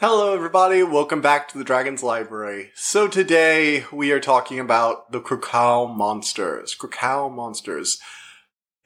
Hello, 0.00 0.32
everybody. 0.32 0.84
Welcome 0.84 1.20
back 1.20 1.48
to 1.48 1.58
the 1.58 1.64
Dragon's 1.64 2.04
Library. 2.04 2.70
So 2.76 3.08
today 3.08 3.84
we 3.92 4.12
are 4.12 4.20
talking 4.20 4.60
about 4.60 5.10
the 5.10 5.20
Cracow 5.20 5.92
monsters. 5.92 6.76
Cracow 6.78 7.34
monsters. 7.34 7.98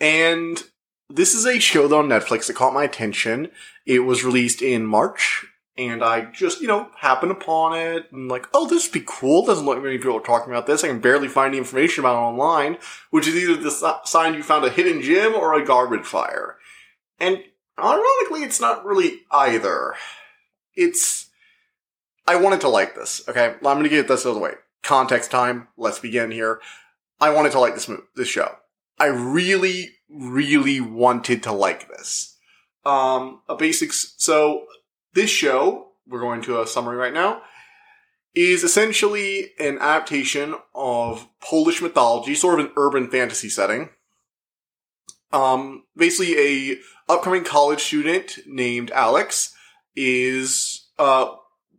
And 0.00 0.62
this 1.11 1.34
is 1.34 1.44
a 1.44 1.58
show 1.58 1.84
on 1.94 2.08
Netflix 2.08 2.46
that 2.46 2.56
caught 2.56 2.72
my 2.72 2.84
attention. 2.84 3.50
It 3.84 3.98
was 3.98 4.25
released 4.25 4.62
in 4.62 4.86
March, 4.86 5.44
and 5.76 6.02
I 6.02 6.30
just, 6.30 6.62
you 6.62 6.67
know, 6.67 6.89
happened 6.96 7.32
upon 7.32 7.79
it 7.79 8.11
and 8.11 8.31
like, 8.31 8.48
oh, 8.54 8.67
this 8.67 8.86
would 8.86 8.98
be 8.98 9.04
cool. 9.06 9.44
Doesn't 9.44 9.67
look 9.67 9.75
like 9.75 9.84
many 9.84 9.98
people 9.98 10.17
are 10.17 10.20
talking 10.20 10.50
about 10.50 10.67
this. 10.67 10.82
I 10.82 10.89
can 10.89 11.00
barely 11.00 11.29
find 11.29 11.53
the 11.53 11.58
information 11.58 12.04
about 12.04 12.14
it 12.14 12.32
online, 12.32 12.79
which 13.11 13.29
is 13.29 13.36
either 13.36 13.61
the 13.61 14.00
sign 14.06 14.32
you 14.32 14.42
found 14.42 14.64
a 14.64 14.70
hidden 14.70 15.03
gem 15.03 15.34
or 15.34 15.53
a 15.53 15.62
garbage 15.62 16.06
fire. 16.06 16.56
And 17.18 17.44
ironically, 17.79 18.44
it's 18.44 18.62
not 18.62 18.86
really 18.86 19.25
either 19.31 19.94
it's 20.75 21.31
I 22.26 22.36
wanted 22.36 22.61
to 22.62 22.68
like 22.68 22.94
this. 22.94 23.22
Okay, 23.29 23.46
I'm 23.46 23.61
going 23.61 23.82
to 23.82 23.89
get 23.89 24.08
this 24.08 24.25
out 24.25 24.31
of 24.31 24.35
the 24.36 24.40
way. 24.40 24.53
Context 24.82 25.31
time. 25.31 25.68
Let's 25.76 25.98
begin 25.98 26.31
here. 26.31 26.61
I 27.21 27.31
wanted 27.31 27.53
to 27.53 27.61
like 27.61 27.75
this 27.75 27.89
movie, 27.89 28.03
this 28.17 28.29
show. 28.29 28.57
I 28.98 29.07
really, 29.07 29.90
really 30.08 30.81
wanted 30.81 31.43
to 31.45 31.53
like 31.53 31.89
this. 31.89 32.36
Um, 32.84 33.42
a 33.48 33.56
basics. 33.56 34.14
So 34.19 34.67
this 35.14 35.31
show, 35.31 35.92
we're 36.06 36.20
going 36.20 36.42
to 36.42 36.61
a 36.61 36.67
summary 36.67 36.97
right 36.97 37.12
now, 37.12 37.42
is 38.34 38.65
essentially 38.65 39.50
an 39.59 39.78
adaptation 39.78 40.55
of 40.75 41.28
Polish 41.41 41.83
mythology, 41.83 42.34
sort 42.34 42.59
of 42.59 42.67
an 42.67 42.73
urban 42.77 43.11
fantasy 43.11 43.48
setting. 43.48 43.91
Um, 45.33 45.84
basically 45.97 46.37
a 46.39 46.78
upcoming 47.09 47.45
college 47.45 47.81
student 47.81 48.39
named 48.47 48.91
Alex 48.91 49.55
is 49.97 50.89
uh, 50.98 51.35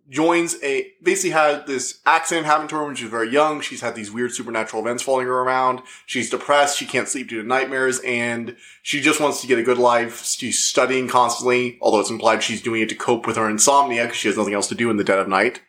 joins 0.09 0.55
a 0.61 0.91
basically 1.01 1.31
had 1.31 1.65
this 1.65 1.99
accident 2.05 2.45
happen 2.45 2.67
to 2.67 2.75
her 2.75 2.85
when 2.85 2.95
she 2.95 3.05
was 3.05 3.11
very 3.11 3.29
young. 3.29 3.61
She's 3.61 3.81
had 3.81 3.95
these 3.95 4.11
weird 4.11 4.33
supernatural 4.33 4.81
events 4.81 5.03
following 5.03 5.27
her 5.27 5.41
around. 5.41 5.81
She's 6.05 6.29
depressed. 6.29 6.77
She 6.77 6.85
can't 6.85 7.07
sleep 7.07 7.29
due 7.29 7.41
to 7.41 7.47
nightmares, 7.47 7.99
and 7.99 8.55
she 8.81 9.01
just 9.01 9.19
wants 9.19 9.41
to 9.41 9.47
get 9.47 9.59
a 9.59 9.63
good 9.63 9.77
life. 9.77 10.23
She's 10.23 10.63
studying 10.63 11.07
constantly, 11.07 11.77
although 11.81 11.99
it's 11.99 12.09
implied 12.09 12.43
she's 12.43 12.61
doing 12.61 12.81
it 12.81 12.89
to 12.89 12.95
cope 12.95 13.25
with 13.25 13.37
her 13.37 13.49
insomnia 13.49 14.03
because 14.03 14.17
she 14.17 14.27
has 14.27 14.37
nothing 14.37 14.53
else 14.53 14.67
to 14.67 14.75
do 14.75 14.89
in 14.89 14.97
the 14.97 15.03
dead 15.03 15.19
of 15.19 15.27
night. 15.27 15.61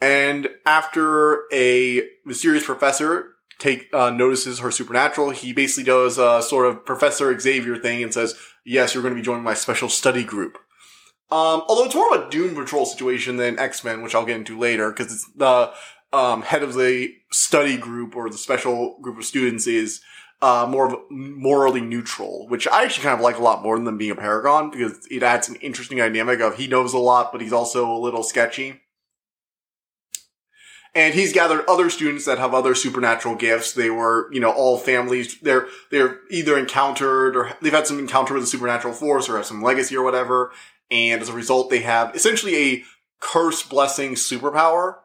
And 0.00 0.48
after 0.64 1.44
a 1.52 2.08
mysterious 2.24 2.64
professor 2.64 3.34
take 3.58 3.92
uh, 3.92 4.10
notices 4.10 4.60
her 4.60 4.70
supernatural, 4.70 5.30
he 5.30 5.52
basically 5.52 5.84
does 5.84 6.16
a 6.16 6.42
sort 6.42 6.66
of 6.66 6.86
Professor 6.86 7.38
Xavier 7.38 7.76
thing 7.76 8.02
and 8.02 8.12
says, 8.12 8.34
"Yes, 8.64 8.94
you're 8.94 9.02
going 9.02 9.14
to 9.14 9.20
be 9.20 9.24
joining 9.24 9.44
my 9.44 9.54
special 9.54 9.88
study 9.88 10.24
group." 10.24 10.58
Um, 11.32 11.62
although 11.68 11.84
it's 11.84 11.94
more 11.94 12.14
of 12.14 12.26
a 12.26 12.30
Doom 12.30 12.54
Patrol 12.56 12.84
situation 12.84 13.36
than 13.36 13.58
X 13.58 13.84
Men, 13.84 14.02
which 14.02 14.14
I'll 14.14 14.26
get 14.26 14.36
into 14.36 14.58
later, 14.58 14.90
because 14.90 15.12
it's 15.12 15.30
the 15.36 15.72
um, 16.12 16.42
head 16.42 16.62
of 16.62 16.74
the 16.74 17.14
study 17.30 17.76
group 17.76 18.16
or 18.16 18.28
the 18.28 18.38
special 18.38 18.98
group 19.00 19.18
of 19.18 19.24
students 19.24 19.66
is 19.66 20.00
uh, 20.42 20.66
more 20.68 21.02
morally 21.10 21.80
neutral, 21.80 22.48
which 22.48 22.66
I 22.66 22.84
actually 22.84 23.04
kind 23.04 23.14
of 23.14 23.20
like 23.20 23.38
a 23.38 23.42
lot 23.42 23.62
more 23.62 23.78
than 23.78 23.98
being 23.98 24.10
a 24.10 24.16
paragon 24.16 24.70
because 24.70 25.06
it 25.10 25.22
adds 25.22 25.48
an 25.48 25.56
interesting 25.56 25.98
dynamic 25.98 26.40
of 26.40 26.56
he 26.56 26.66
knows 26.66 26.94
a 26.94 26.98
lot, 26.98 27.30
but 27.30 27.40
he's 27.40 27.52
also 27.52 27.90
a 27.90 27.98
little 27.98 28.22
sketchy. 28.22 28.80
And 30.92 31.14
he's 31.14 31.32
gathered 31.32 31.64
other 31.68 31.88
students 31.88 32.24
that 32.24 32.38
have 32.38 32.52
other 32.52 32.74
supernatural 32.74 33.36
gifts. 33.36 33.72
They 33.72 33.90
were, 33.90 34.28
you 34.32 34.40
know, 34.40 34.50
all 34.50 34.76
families. 34.76 35.38
They're, 35.38 35.68
they're 35.92 36.18
either 36.30 36.58
encountered 36.58 37.36
or 37.36 37.52
they've 37.62 37.72
had 37.72 37.86
some 37.86 38.00
encounter 38.00 38.34
with 38.34 38.42
a 38.42 38.48
supernatural 38.48 38.94
force 38.94 39.28
or 39.28 39.36
have 39.36 39.46
some 39.46 39.62
legacy 39.62 39.96
or 39.96 40.02
whatever. 40.02 40.50
And 40.90 41.22
as 41.22 41.28
a 41.28 41.32
result, 41.32 41.70
they 41.70 41.80
have 41.80 42.14
essentially 42.14 42.56
a 42.56 42.84
curse 43.20 43.62
blessing 43.62 44.14
superpower. 44.14 44.96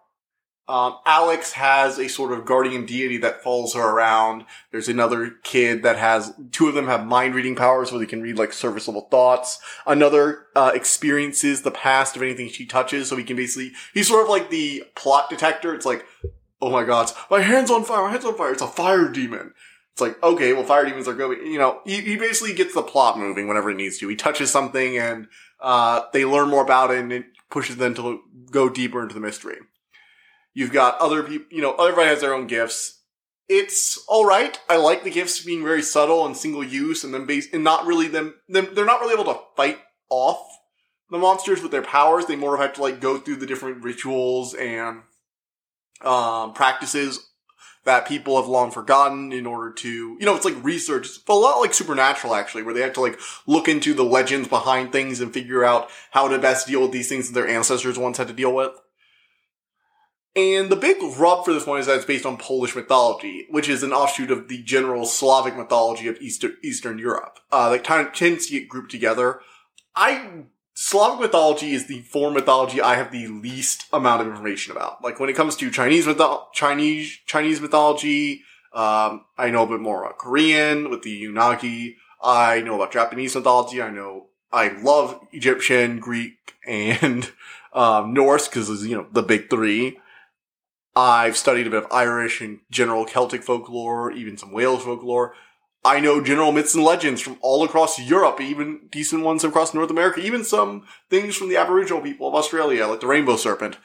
Um, 0.68 0.97
Alex 1.06 1.51
has 1.51 2.00
a 2.00 2.07
sort 2.07 2.31
of 2.31 2.44
guardian 2.44 2.88
deity 2.88 3.18
that 3.18 3.44
follows 3.44 3.75
her 3.75 3.88
around. 3.88 4.46
There's 4.72 4.90
another 4.90 5.35
kid 5.44 5.84
that 5.84 5.97
has, 5.97 6.34
two 6.51 6.68
of 6.68 6.73
them 6.73 6.88
have 6.88 7.06
mind 7.06 7.35
reading 7.35 7.56
powers 7.56 7.91
where 7.91 8.00
they 8.00 8.07
can 8.07 8.23
read 8.23 8.40
like 8.40 8.51
surface 8.51 8.88
level 8.88 9.07
thoughts. 9.12 9.59
Another, 9.85 10.47
uh, 10.56 10.72
experiences 10.73 11.62
the 11.62 11.69
past 11.69 12.16
of 12.16 12.23
anything 12.23 12.50
she 12.50 12.66
touches. 12.66 13.09
So 13.09 13.16
he 13.16 13.23
can 13.23 13.35
basically, 13.35 13.73
he's 13.94 14.07
sort 14.07 14.23
of 14.23 14.29
like 14.29 14.50
the 14.50 14.84
plot 14.96 15.29
detector. 15.29 15.75
It's 15.75 15.85
like, 15.85 16.03
oh 16.59 16.72
my 16.72 16.84
god, 16.84 17.12
my 17.29 17.41
hand's 17.41 17.69
on 17.69 17.84
fire, 17.84 18.02
my 18.02 18.09
hand's 18.09 18.25
on 18.25 18.35
fire. 18.35 18.52
It's 18.52 18.62
a 18.63 18.67
fire 18.67 19.07
demon. 19.07 19.53
It's 19.91 20.02
like, 20.02 20.22
okay, 20.23 20.52
well, 20.52 20.63
fire 20.63 20.84
demons 20.84 21.07
are 21.07 21.13
going, 21.13 21.46
you 21.46 21.59
know, 21.59 21.79
he, 21.85 22.02
he 22.02 22.17
basically 22.17 22.53
gets 22.53 22.73
the 22.73 22.81
plot 22.81 23.19
moving 23.19 23.47
whenever 23.47 23.69
he 23.69 23.75
needs 23.78 23.97
to. 24.00 24.09
He 24.09 24.16
touches 24.16 24.52
something 24.52 24.97
and 24.97 25.28
uh, 25.61 26.03
they 26.13 26.25
learn 26.25 26.49
more 26.49 26.63
about 26.63 26.91
it 26.91 26.99
and 26.99 27.11
it 27.11 27.25
pushes 27.49 27.77
them 27.77 27.93
to 27.95 28.21
go 28.51 28.69
deeper 28.69 29.01
into 29.01 29.16
the 29.16 29.21
mystery. 29.21 29.57
You've 30.53 30.71
got 30.71 30.99
other 30.99 31.23
people, 31.23 31.47
you 31.51 31.61
know, 31.61 31.75
everybody 31.75 32.07
has 32.07 32.21
their 32.21 32.33
own 32.33 32.47
gifts. 32.47 33.01
It's 33.47 34.03
alright. 34.07 34.59
I 34.69 34.77
like 34.77 35.03
the 35.03 35.11
gifts 35.11 35.43
being 35.43 35.63
very 35.63 35.81
subtle 35.81 36.25
and 36.25 36.35
single 36.35 36.63
use 36.63 37.03
and 37.03 37.13
then 37.13 37.25
based, 37.25 37.53
and 37.53 37.63
not 37.63 37.85
really 37.85 38.07
them, 38.07 38.35
them, 38.47 38.69
they're 38.73 38.85
not 38.85 39.01
really 39.01 39.13
able 39.13 39.31
to 39.33 39.39
fight 39.55 39.79
off 40.09 40.39
the 41.11 41.17
monsters 41.17 41.61
with 41.61 41.72
their 41.72 41.83
powers. 41.83 42.25
They 42.25 42.35
more 42.35 42.57
have 42.57 42.73
to 42.73 42.81
like 42.81 42.99
go 42.99 43.17
through 43.17 43.35
the 43.37 43.45
different 43.45 43.83
rituals 43.83 44.53
and, 44.53 45.01
um, 46.01 46.53
practices 46.53 47.29
that 47.85 48.07
people 48.07 48.35
have 48.35 48.47
long 48.50 48.72
forgotten 48.72 49.31
in 49.31 49.46
order 49.46 49.72
to, 49.72 50.18
you 50.19 50.25
know, 50.25 50.35
it's 50.35 50.46
like 50.46 50.63
research. 50.63 51.06
It's 51.06 51.22
a 51.28 51.34
lot 51.34 51.59
like 51.59 51.73
Supernatural 51.73 52.35
actually, 52.35 52.63
where 52.63 52.73
they 52.73 52.81
have 52.81 52.94
to 52.94 53.01
like 53.01 53.19
look 53.47 53.68
into 53.68 53.94
the 53.94 54.03
legends 54.03 54.47
behind 54.47 54.91
things 54.91 55.22
and 55.22 55.34
figure 55.34 55.63
out 55.63 55.90
how 56.12 56.28
to 56.28 56.40
best 56.40 56.68
deal 56.68 56.81
with 56.81 56.91
these 56.91 57.07
things 57.07 57.28
that 57.28 57.34
their 57.34 57.47
ancestors 57.47 57.97
once 57.97 58.18
had 58.18 58.28
to 58.28 58.34
deal 58.34 58.53
with. 58.53 58.72
And 60.35 60.69
the 60.69 60.75
big 60.75 60.97
rub 61.18 61.46
for 61.46 61.53
this 61.53 61.66
one 61.66 61.79
is 61.79 61.85
that 61.85 61.96
it's 61.96 62.06
based 62.06 62.25
on 62.25 62.38
Polish 62.38 62.75
mythology, 62.75 63.47
which 63.50 63.69
is 63.69 63.84
an 63.84 63.94
offshoot 63.94 64.31
of 64.31 64.50
the 64.50 64.62
general 64.63 65.06
Slavic 65.06 65.56
mythology 65.56 66.07
of 66.09 66.19
Eastern, 66.19 66.57
Eastern 66.62 67.00
Europe. 67.00 67.40
Uh, 67.52 67.69
that 67.69 67.85
kind 67.85 68.06
of 68.06 68.13
tends 68.13 68.47
to 68.47 68.59
get 68.59 68.67
grouped 68.67 68.91
together. 68.91 69.40
I 69.96 70.44
Slavic 70.78 71.22
mythology 71.22 71.74
is 71.74 71.88
the 71.88 72.02
form 72.02 72.34
mythology 72.34 72.81
I 72.81 72.96
have 72.96 73.09
the 73.09 73.28
least 73.28 73.86
amount 73.94 74.22
of 74.22 74.28
information 74.28 74.74
about. 74.74 75.02
Like 75.02 75.22
when 75.22 75.30
it 75.30 75.36
comes 75.36 75.56
to 75.56 75.72
Chinese 75.72 76.06
mytho- 76.06 76.52
Chinese 76.52 77.18
Chinese 77.25 77.62
mythology, 77.62 78.41
um, 78.74 79.24
I 79.38 79.52
know 79.52 79.64
a 79.64 79.68
bit 79.68 79.80
more 79.80 80.03
about 80.03 80.18
Korean 80.18 80.90
with 80.90 81.03
the 81.03 81.24
Unagi. 81.24 81.96
I 82.22 82.59
know 82.59 82.75
about 82.75 82.91
Japanese 82.91 83.35
mythology. 83.35 83.81
I 83.81 83.90
know 83.90 84.28
I 84.52 84.68
love 84.68 85.18
Egyptian, 85.31 86.00
Greek, 86.00 86.56
and 86.68 87.31
um, 87.74 88.14
Norse 88.14 88.50
because 88.50 88.69
it's 88.69 88.84
you 88.84 88.97
know 88.97 89.08
the 89.14 89.24
big 89.24 89.50
three. 89.50 89.97
I've 90.94 91.38
studied 91.38 91.68
a 91.68 91.69
bit 91.69 91.85
of 91.85 91.91
Irish 91.91 92.41
and 92.41 92.59
general 92.69 93.06
Celtic 93.06 93.44
folklore, 93.44 94.12
even 94.12 94.38
some 94.38 94.52
Wales 94.52 94.84
folklore. 94.84 95.35
I 95.85 96.00
know 96.00 96.19
general 96.19 96.51
myths 96.51 96.73
and 96.73 96.84
legends 96.84 97.22
from 97.22 97.38
all 97.41 97.63
across 97.63 98.00
Europe, 98.00 98.41
even 98.41 98.88
decent 98.90 99.23
ones 99.23 99.44
across 99.44 99.73
North 99.73 99.91
America, 99.91 100.19
even 100.19 100.44
some 100.44 100.85
things 101.12 101.35
from 101.35 101.47
the 101.47 101.57
Aboriginal 101.57 102.01
people 102.01 102.28
of 102.28 102.34
Australia, 102.34 102.88
like 102.88 103.01
the 103.01 103.07
rainbow 103.07 103.38
serpent. 103.38 103.78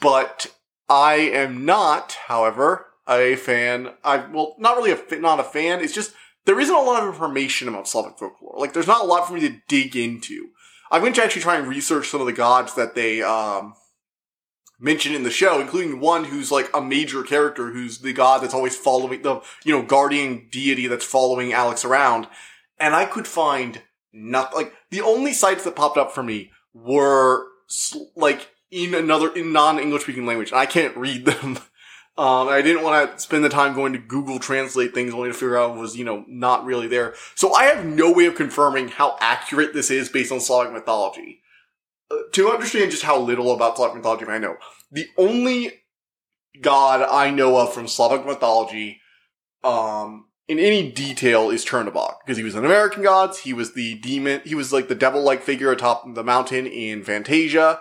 But 0.00 0.50
I 0.88 1.14
am 1.16 1.66
not, 1.66 2.16
however, 2.26 2.86
a 3.06 3.36
fan. 3.36 3.90
I 4.02 4.24
well, 4.32 4.56
not 4.58 4.78
really 4.78 4.92
a 4.92 5.18
not 5.18 5.40
a 5.40 5.44
fan. 5.44 5.80
It's 5.80 5.94
just 5.94 6.14
there 6.46 6.58
isn't 6.58 6.74
a 6.74 6.80
lot 6.80 7.02
of 7.02 7.08
information 7.08 7.68
about 7.68 7.86
Slavic 7.86 8.18
folklore. 8.18 8.54
Like, 8.56 8.72
there's 8.72 8.86
not 8.86 9.02
a 9.02 9.06
lot 9.06 9.28
for 9.28 9.34
me 9.34 9.40
to 9.40 9.60
dig 9.68 9.94
into. 9.94 10.48
I 10.90 10.98
went 10.98 11.14
to 11.16 11.22
actually 11.22 11.42
try 11.42 11.56
and 11.56 11.68
research 11.68 12.08
some 12.08 12.20
of 12.20 12.26
the 12.26 12.32
gods 12.32 12.74
that 12.74 12.94
they 12.94 13.22
um, 13.22 13.74
mentioned 14.82 15.14
in 15.14 15.22
the 15.22 15.30
show, 15.30 15.60
including 15.60 16.00
one 16.00 16.24
who's 16.24 16.50
like 16.50 16.68
a 16.74 16.82
major 16.82 17.22
character, 17.22 17.70
who's 17.70 17.98
the 17.98 18.12
god 18.12 18.42
that's 18.42 18.52
always 18.52 18.76
following 18.76 19.22
the, 19.22 19.40
you 19.64 19.72
know, 19.72 19.82
guardian 19.82 20.48
deity 20.50 20.88
that's 20.88 21.04
following 21.04 21.52
Alex 21.52 21.84
around. 21.84 22.26
And 22.78 22.94
I 22.94 23.06
could 23.06 23.28
find 23.28 23.80
nothing. 24.12 24.56
Like 24.56 24.74
the 24.90 25.00
only 25.00 25.32
sites 25.32 25.64
that 25.64 25.76
popped 25.76 25.96
up 25.96 26.12
for 26.12 26.22
me 26.22 26.50
were 26.74 27.46
like 28.16 28.50
in 28.70 28.94
another 28.94 29.32
in 29.32 29.52
non-English 29.52 30.02
speaking 30.02 30.26
language, 30.26 30.50
and 30.50 30.58
I 30.58 30.66
can't 30.66 30.96
read 30.96 31.24
them. 31.24 31.58
Um, 32.14 32.48
I 32.48 32.60
didn't 32.60 32.82
want 32.82 33.10
to 33.10 33.18
spend 33.18 33.42
the 33.42 33.48
time 33.48 33.72
going 33.72 33.94
to 33.94 33.98
Google 33.98 34.38
Translate 34.38 34.92
things 34.92 35.14
only 35.14 35.30
to 35.30 35.32
figure 35.32 35.56
out 35.56 35.78
it 35.78 35.80
was, 35.80 35.96
you 35.96 36.04
know, 36.04 36.26
not 36.28 36.66
really 36.66 36.86
there. 36.86 37.14
So 37.34 37.54
I 37.54 37.64
have 37.64 37.86
no 37.86 38.12
way 38.12 38.26
of 38.26 38.34
confirming 38.34 38.88
how 38.88 39.16
accurate 39.18 39.72
this 39.72 39.90
is 39.90 40.10
based 40.10 40.30
on 40.30 40.38
Slavic 40.38 40.74
mythology 40.74 41.41
to 42.32 42.50
understand 42.50 42.90
just 42.90 43.02
how 43.02 43.18
little 43.18 43.52
about 43.52 43.76
Slavic 43.76 43.96
mythology 43.96 44.26
I 44.26 44.38
know, 44.38 44.56
the 44.90 45.06
only 45.16 45.82
god 46.60 47.02
I 47.02 47.30
know 47.30 47.58
of 47.58 47.72
from 47.72 47.88
Slavic 47.88 48.26
mythology, 48.26 49.00
um, 49.64 50.26
in 50.48 50.58
any 50.58 50.90
detail 50.90 51.50
is 51.50 51.64
Chernobog, 51.64 52.16
because 52.24 52.36
he 52.36 52.42
was 52.42 52.54
an 52.54 52.64
American 52.64 53.02
god, 53.02 53.36
he 53.36 53.52
was 53.52 53.74
the 53.74 53.94
demon, 54.00 54.42
he 54.44 54.54
was 54.54 54.72
like 54.72 54.88
the 54.88 54.94
devil-like 54.94 55.42
figure 55.42 55.70
atop 55.70 56.04
the 56.14 56.24
mountain 56.24 56.66
in 56.66 57.04
Fantasia, 57.04 57.80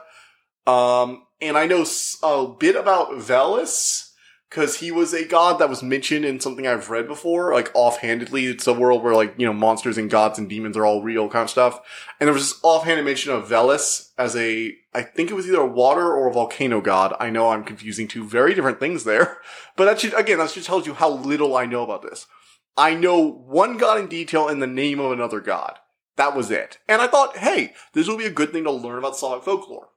um, 0.67 1.23
and 1.41 1.57
I 1.57 1.65
know 1.65 1.85
a 2.23 2.47
bit 2.47 2.75
about 2.75 3.11
Veles, 3.13 4.10
because 4.51 4.79
he 4.79 4.91
was 4.91 5.13
a 5.13 5.25
god 5.25 5.59
that 5.59 5.69
was 5.69 5.81
mentioned 5.81 6.25
in 6.25 6.41
something 6.41 6.67
I've 6.67 6.89
read 6.89 7.07
before, 7.07 7.53
like 7.53 7.71
offhandedly. 7.73 8.47
It's 8.47 8.67
a 8.67 8.73
world 8.73 9.01
where 9.01 9.15
like, 9.15 9.33
you 9.37 9.45
know, 9.45 9.53
monsters 9.53 9.97
and 9.97 10.09
gods 10.09 10.37
and 10.37 10.49
demons 10.49 10.75
are 10.75 10.85
all 10.85 11.01
real 11.01 11.29
kind 11.29 11.43
of 11.43 11.49
stuff. 11.49 11.79
And 12.19 12.27
there 12.27 12.33
was 12.33 12.49
this 12.49 12.59
offhanded 12.61 13.05
mention 13.05 13.31
of 13.31 13.47
Veles 13.47 14.09
as 14.17 14.35
a, 14.35 14.75
I 14.93 15.03
think 15.03 15.31
it 15.31 15.35
was 15.35 15.47
either 15.47 15.61
a 15.61 15.65
water 15.65 16.05
or 16.05 16.27
a 16.27 16.33
volcano 16.33 16.81
god. 16.81 17.15
I 17.17 17.29
know 17.29 17.49
I'm 17.49 17.63
confusing 17.63 18.09
two 18.09 18.25
very 18.25 18.53
different 18.53 18.81
things 18.81 19.05
there, 19.05 19.37
but 19.77 19.85
that 19.85 20.01
should, 20.01 20.13
again, 20.19 20.39
that 20.39 20.51
just 20.51 20.67
tells 20.67 20.85
you 20.85 20.95
how 20.95 21.09
little 21.09 21.55
I 21.55 21.65
know 21.65 21.83
about 21.83 22.01
this. 22.01 22.27
I 22.75 22.93
know 22.93 23.19
one 23.19 23.77
god 23.77 23.99
in 23.99 24.07
detail 24.07 24.49
and 24.49 24.61
the 24.61 24.67
name 24.67 24.99
of 24.99 25.13
another 25.13 25.39
god. 25.39 25.79
That 26.17 26.35
was 26.35 26.51
it. 26.51 26.77
And 26.89 27.01
I 27.01 27.07
thought, 27.07 27.37
hey, 27.37 27.73
this 27.93 28.05
will 28.05 28.17
be 28.17 28.25
a 28.25 28.29
good 28.29 28.51
thing 28.51 28.65
to 28.65 28.71
learn 28.71 28.97
about 28.97 29.15
Slavic 29.15 29.45
folklore. 29.45 29.89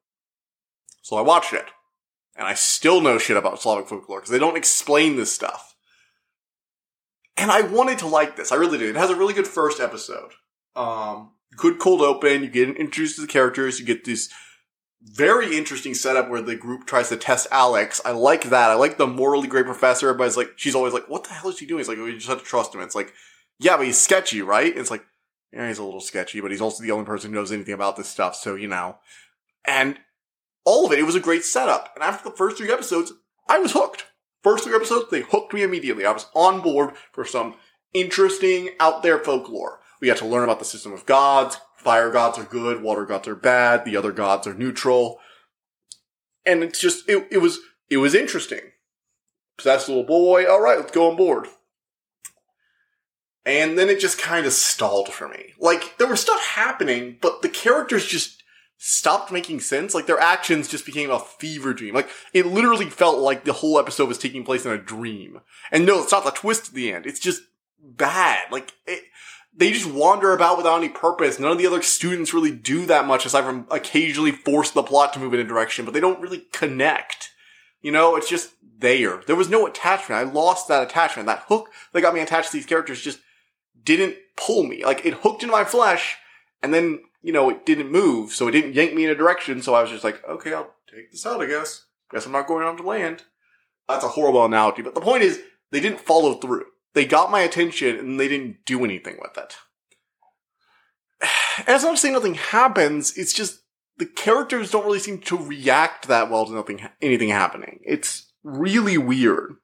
So 1.03 1.17
I 1.17 1.23
watched 1.23 1.53
it. 1.53 1.67
And 2.37 2.47
I 2.47 2.55
still 2.55 3.01
know 3.01 3.19
shit 3.19 3.37
about 3.37 3.61
Slavic 3.61 3.89
folklore 3.89 4.19
because 4.19 4.31
they 4.31 4.39
don't 4.39 4.57
explain 4.57 5.17
this 5.17 5.33
stuff. 5.33 5.75
And 7.37 7.51
I 7.51 7.63
wanted 7.63 7.99
to 8.01 8.07
like 8.07 8.37
this. 8.37 8.53
I 8.53 8.57
really 8.57 8.79
did. 8.79 8.91
It 8.91 8.99
has 8.99 9.11
a 9.11 9.17
really 9.17 9.35
good 9.35 9.47
first 9.47 9.81
episode. 9.81 10.33
Um, 10.77 11.33
good 11.57 11.79
cold 11.79 12.01
open. 12.01 12.43
You 12.43 12.49
get 12.49 12.69
introduced 12.77 13.17
to 13.17 13.23
the 13.23 13.29
characters. 13.29 13.79
You 13.79 13.87
get 13.87 14.05
this 14.05 14.31
very 15.03 15.57
interesting 15.57 15.95
setup 15.95 16.31
where 16.31 16.41
the 16.41 16.57
group 16.57 16.87
tries 16.87 17.11
to 17.11 17.17
test 17.17 17.47
Alex. 17.51 18.01
I 18.05 18.13
like 18.13 18.45
that. 18.45 18.71
I 18.71 18.75
like 18.75 18.97
the 18.97 19.07
morally 19.07 19.49
great 19.49 19.67
professor. 19.67 20.09
Everybody's 20.09 20.37
like, 20.37 20.53
she's 20.57 20.75
always 20.75 20.95
like, 20.95 21.09
what 21.09 21.25
the 21.25 21.31
hell 21.35 21.51
is 21.51 21.59
he 21.59 21.67
doing? 21.67 21.85
Like, 21.87 21.99
we 21.99 22.15
just 22.15 22.29
have 22.29 22.39
to 22.39 22.45
trust 22.45 22.75
him. 22.75 22.81
It's 22.81 22.95
like, 22.95 23.13
yeah, 23.59 23.77
but 23.77 23.87
he's 23.87 24.01
sketchy, 24.01 24.43
right? 24.43 24.77
It's 24.77 24.91
like, 24.91 25.05
yeah, 25.53 25.69
he's 25.69 25.79
a 25.79 25.85
little 25.85 26.01
sketchy, 26.01 26.41
but 26.41 26.51
he's 26.51 26.61
also 26.61 26.83
the 26.83 26.91
only 26.91 27.05
person 27.05 27.31
who 27.31 27.37
knows 27.37 27.53
anything 27.53 27.75
about 27.75 27.97
this 27.97 28.09
stuff. 28.09 28.35
So, 28.35 28.55
you 28.55 28.67
know, 28.67 28.97
and 29.67 29.99
all 30.65 30.87
of 30.87 30.93
it, 30.93 30.99
it 30.99 31.05
was 31.05 31.15
a 31.15 31.21
great 31.21 31.45
setup. 31.45 31.93
And 31.95 32.03
after 32.03 32.29
the 32.29 32.37
first 32.37 32.57
three 32.57 32.73
episodes, 32.73 33.13
I 33.49 33.59
was 33.59 33.73
hooked. 33.73 34.07
First 34.43 34.65
three 34.65 34.75
episodes, 34.75 35.11
they 35.11 35.23
hooked 35.23 35.55
me 35.55 35.63
immediately. 35.63 36.05
I 36.05 36.13
was 36.13 36.27
on 36.35 36.61
board 36.61 36.95
for 37.13 37.25
some 37.25 37.55
interesting 37.93 38.71
out 38.81 39.03
there 39.03 39.19
folklore. 39.19 39.81
We 40.01 40.09
got 40.09 40.19
to 40.19 40.27
learn 40.27 40.45
about 40.45 40.59
the 40.59 40.65
system 40.65 40.93
of 40.93 41.07
gods. 41.07 41.59
Fire 41.77 42.11
gods 42.11 42.39
are 42.39 42.45
good, 42.45 42.83
water 42.83 43.05
gods 43.05 43.29
are 43.29 43.35
bad, 43.35 43.85
the 43.85 43.97
other 43.97 44.13
gods 44.13 44.47
are 44.47 44.55
neutral. 44.55 45.19
And 46.47 46.63
it's 46.63 46.81
just, 46.81 47.09
it, 47.09 47.29
it 47.31 47.39
was, 47.39 47.59
it 47.91 47.99
was 47.99 48.15
interesting. 48.15 48.61
So 49.61 49.69
that's 49.69 49.85
Possessed 49.85 49.89
little 49.89 50.05
boy, 50.05 50.47
alright, 50.47 50.79
let's 50.79 50.93
go 50.93 51.11
on 51.11 51.17
board. 51.17 51.47
And 53.45 53.79
then 53.79 53.91
it 53.91 54.01
just 54.01 54.19
kind 54.19 54.47
of 54.47 54.55
stalled 54.55 55.11
for 55.11 55.29
me. 55.29 55.53
Like, 55.59 55.99
there 55.99 56.07
was 56.07 56.21
stuff 56.21 56.43
happening, 56.43 57.19
but 57.21 57.43
the 57.43 57.49
characters 57.51 58.07
just 58.07 58.43
stopped 58.87 59.33
making 59.33 59.61
sense. 59.61 59.95
Like 59.95 60.05
their 60.05 60.21
actions 60.21 60.69
just 60.69 60.85
became 60.85 61.11
a 61.11 61.19
fever 61.19 61.73
dream. 61.73 61.95
Like 61.95 62.11
it 62.35 62.45
literally 62.45 62.91
felt 62.91 63.19
like 63.19 63.45
the 63.45 63.55
whole 63.55 63.79
episode 63.79 64.09
was 64.09 64.19
taking 64.19 64.45
place 64.45 64.67
in 64.67 64.73
a 64.73 64.77
dream. 64.77 65.41
And 65.73 65.87
no, 65.87 66.03
it's 66.03 66.13
not 66.13 66.23
the 66.23 66.31
twist 66.31 66.69
at 66.69 66.75
the 66.75 66.93
end. 66.93 67.07
It's 67.07 67.19
just 67.19 67.45
bad. 67.83 68.53
Like 68.53 68.75
it, 68.87 69.05
they 69.57 69.73
just 69.73 69.91
wander 69.91 70.35
about 70.35 70.59
without 70.59 70.77
any 70.77 70.91
purpose. 70.91 71.39
None 71.39 71.51
of 71.51 71.57
the 71.57 71.67
other 71.67 71.81
students 71.81 72.35
really 72.35 72.51
do 72.51 72.85
that 72.85 73.07
much 73.07 73.25
aside 73.25 73.45
from 73.45 73.67
occasionally 73.71 74.33
force 74.33 74.71
the 74.71 74.83
plot 74.83 75.15
to 75.15 75.19
move 75.19 75.33
in 75.33 75.41
a 75.41 75.45
direction, 75.45 75.87
but 75.87 75.95
they 75.95 76.01
don't 76.01 76.21
really 76.21 76.45
connect. 76.53 77.31
You 77.81 77.91
know, 77.91 78.17
it's 78.17 78.29
just 78.29 78.51
there. 78.79 79.23
There 79.27 79.35
was 79.35 79.49
no 79.49 79.67
attachment. 79.67 80.21
I 80.21 80.31
lost 80.31 80.69
that 80.69 80.83
attachment. 80.83 81.27
That 81.27 81.45
hook 81.49 81.71
that 81.93 82.03
got 82.03 82.13
me 82.13 82.21
attached 82.21 82.51
to 82.51 82.59
these 82.59 82.67
characters 82.67 83.01
just 83.01 83.21
didn't 83.83 84.17
pull 84.37 84.65
me. 84.65 84.85
Like 84.85 85.07
it 85.07 85.15
hooked 85.15 85.43
into 85.43 85.53
my 85.53 85.65
flesh 85.65 86.19
and 86.63 86.75
then 86.75 87.01
you 87.25 87.33
know, 87.33 87.49
it 87.49 87.65
didn't 87.65 87.91
move, 87.91 88.33
so 88.33 88.47
it 88.49 88.51
didn't 88.51 88.75
yank 88.75 88.93
me 88.93 89.05
in 89.05 89.11
a 89.11 89.15
direction, 89.15 89.63
so 89.63 89.75
I 89.75 89.81
was 89.81 89.91
just 89.91 90.05
like, 90.05 90.23
okay, 90.29 90.53
I'll 90.53 90.75
take 90.95 91.11
this 91.11 91.25
out, 91.25 91.41
I 91.41 91.47
guess. 91.47 91.87
Guess 92.13 92.27
I'm 92.27 92.33
not 92.33 92.47
going 92.47 92.67
on 92.67 92.77
to 92.77 92.83
land. 92.83 93.23
That's 93.89 94.05
a 94.05 94.09
horrible 94.09 94.45
analogy, 94.45 94.83
but 94.83 94.95
the 94.95 95.01
point 95.01 95.23
is, 95.23 95.41
they 95.73 95.81
didn't 95.81 96.01
follow 96.01 96.35
through. 96.35 96.67
They 96.93 97.07
got 97.07 97.31
my 97.31 97.41
attention 97.41 97.99
and 97.99 98.21
they 98.21 98.29
didn't 98.29 98.67
do 98.67 98.85
anything 98.85 99.17
with 99.21 99.39
it. 99.39 99.57
And 101.57 101.69
it's 101.69 101.85
not 101.85 101.93
to 101.93 101.97
say 101.97 102.11
nothing 102.11 102.35
happens, 102.35 103.17
it's 103.17 103.33
just 103.33 103.61
the 103.97 104.07
characters 104.07 104.71
don't 104.71 104.85
really 104.85 104.99
seem 104.99 105.19
to 105.21 105.39
react 105.39 106.09
that 106.09 106.29
well 106.29 106.45
to 106.45 106.53
nothing, 106.53 106.87
anything 107.01 107.29
happening. 107.31 107.81
It's 107.85 108.33
really 108.43 108.99
weird. 108.99 109.55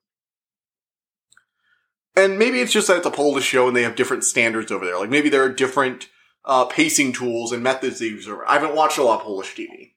And 2.17 2.39
maybe 2.39 2.61
it's 2.61 2.73
just 2.73 2.87
that 2.87 2.99
it's 2.99 3.07
a 3.07 3.11
Polish 3.11 3.45
show 3.45 3.67
and 3.67 3.77
they 3.77 3.83
have 3.83 3.97
different 3.97 4.25
standards 4.25 4.71
over 4.71 4.85
there. 4.85 4.99
Like 4.99 5.11
maybe 5.11 5.29
there 5.29 5.43
are 5.43 5.53
different 5.53 6.09
uh, 6.45 6.65
pacing 6.67 7.13
tools 7.13 7.53
and 7.53 7.63
methods 7.63 7.99
they 7.99 8.07
use. 8.07 8.29
I 8.47 8.55
haven't 8.55 8.75
watched 8.75 8.99
a 8.99 9.03
lot 9.03 9.21
of 9.21 9.27
Polish 9.27 9.55
TV. 9.55 9.93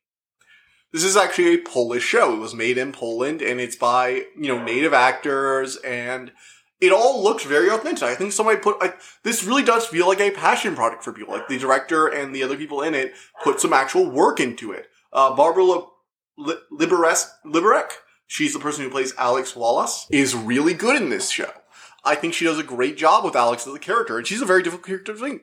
This 0.91 1.03
is 1.03 1.17
actually 1.17 1.55
a 1.55 1.57
Polish 1.57 2.03
show. 2.03 2.33
It 2.35 2.39
was 2.39 2.53
made 2.53 2.77
in 2.77 2.91
Poland 2.91 3.41
and 3.41 3.59
it's 3.59 3.75
by, 3.75 4.25
you 4.37 4.47
know, 4.47 4.63
native 4.63 4.93
actors 4.93 5.77
and 5.77 6.31
it 6.79 6.91
all 6.91 7.23
looks 7.23 7.45
very 7.45 7.69
authentic. 7.69 8.03
I 8.03 8.15
think 8.15 8.31
somebody 8.31 8.59
put, 8.59 8.79
like, 8.79 8.99
this 9.23 9.43
really 9.43 9.63
does 9.63 9.87
feel 9.87 10.07
like 10.07 10.19
a 10.19 10.31
passion 10.31 10.75
project 10.75 11.03
for 11.03 11.13
people. 11.13 11.33
Like 11.33 11.47
the 11.47 11.57
director 11.57 12.07
and 12.07 12.35
the 12.35 12.43
other 12.43 12.57
people 12.57 12.81
in 12.81 12.93
it 12.93 13.13
put 13.43 13.59
some 13.59 13.73
actual 13.73 14.09
work 14.09 14.39
into 14.39 14.71
it. 14.71 14.87
Uh, 15.11 15.33
Barbara 15.35 15.63
Li- 15.63 16.55
Liberek, 16.71 17.91
she's 18.27 18.53
the 18.53 18.59
person 18.59 18.83
who 18.83 18.91
plays 18.91 19.13
Alex 19.17 19.55
Wallace, 19.55 20.07
is 20.11 20.35
really 20.35 20.73
good 20.73 21.01
in 21.01 21.09
this 21.09 21.29
show. 21.29 21.51
I 22.03 22.15
think 22.15 22.33
she 22.33 22.45
does 22.45 22.59
a 22.59 22.63
great 22.63 22.97
job 22.97 23.23
with 23.23 23.35
Alex 23.35 23.65
as 23.65 23.73
a 23.73 23.79
character, 23.79 24.17
and 24.17 24.27
she's 24.27 24.41
a 24.41 24.45
very 24.45 24.61
difficult 24.61 24.85
character 24.85 25.13
to 25.13 25.19
sing. 25.19 25.39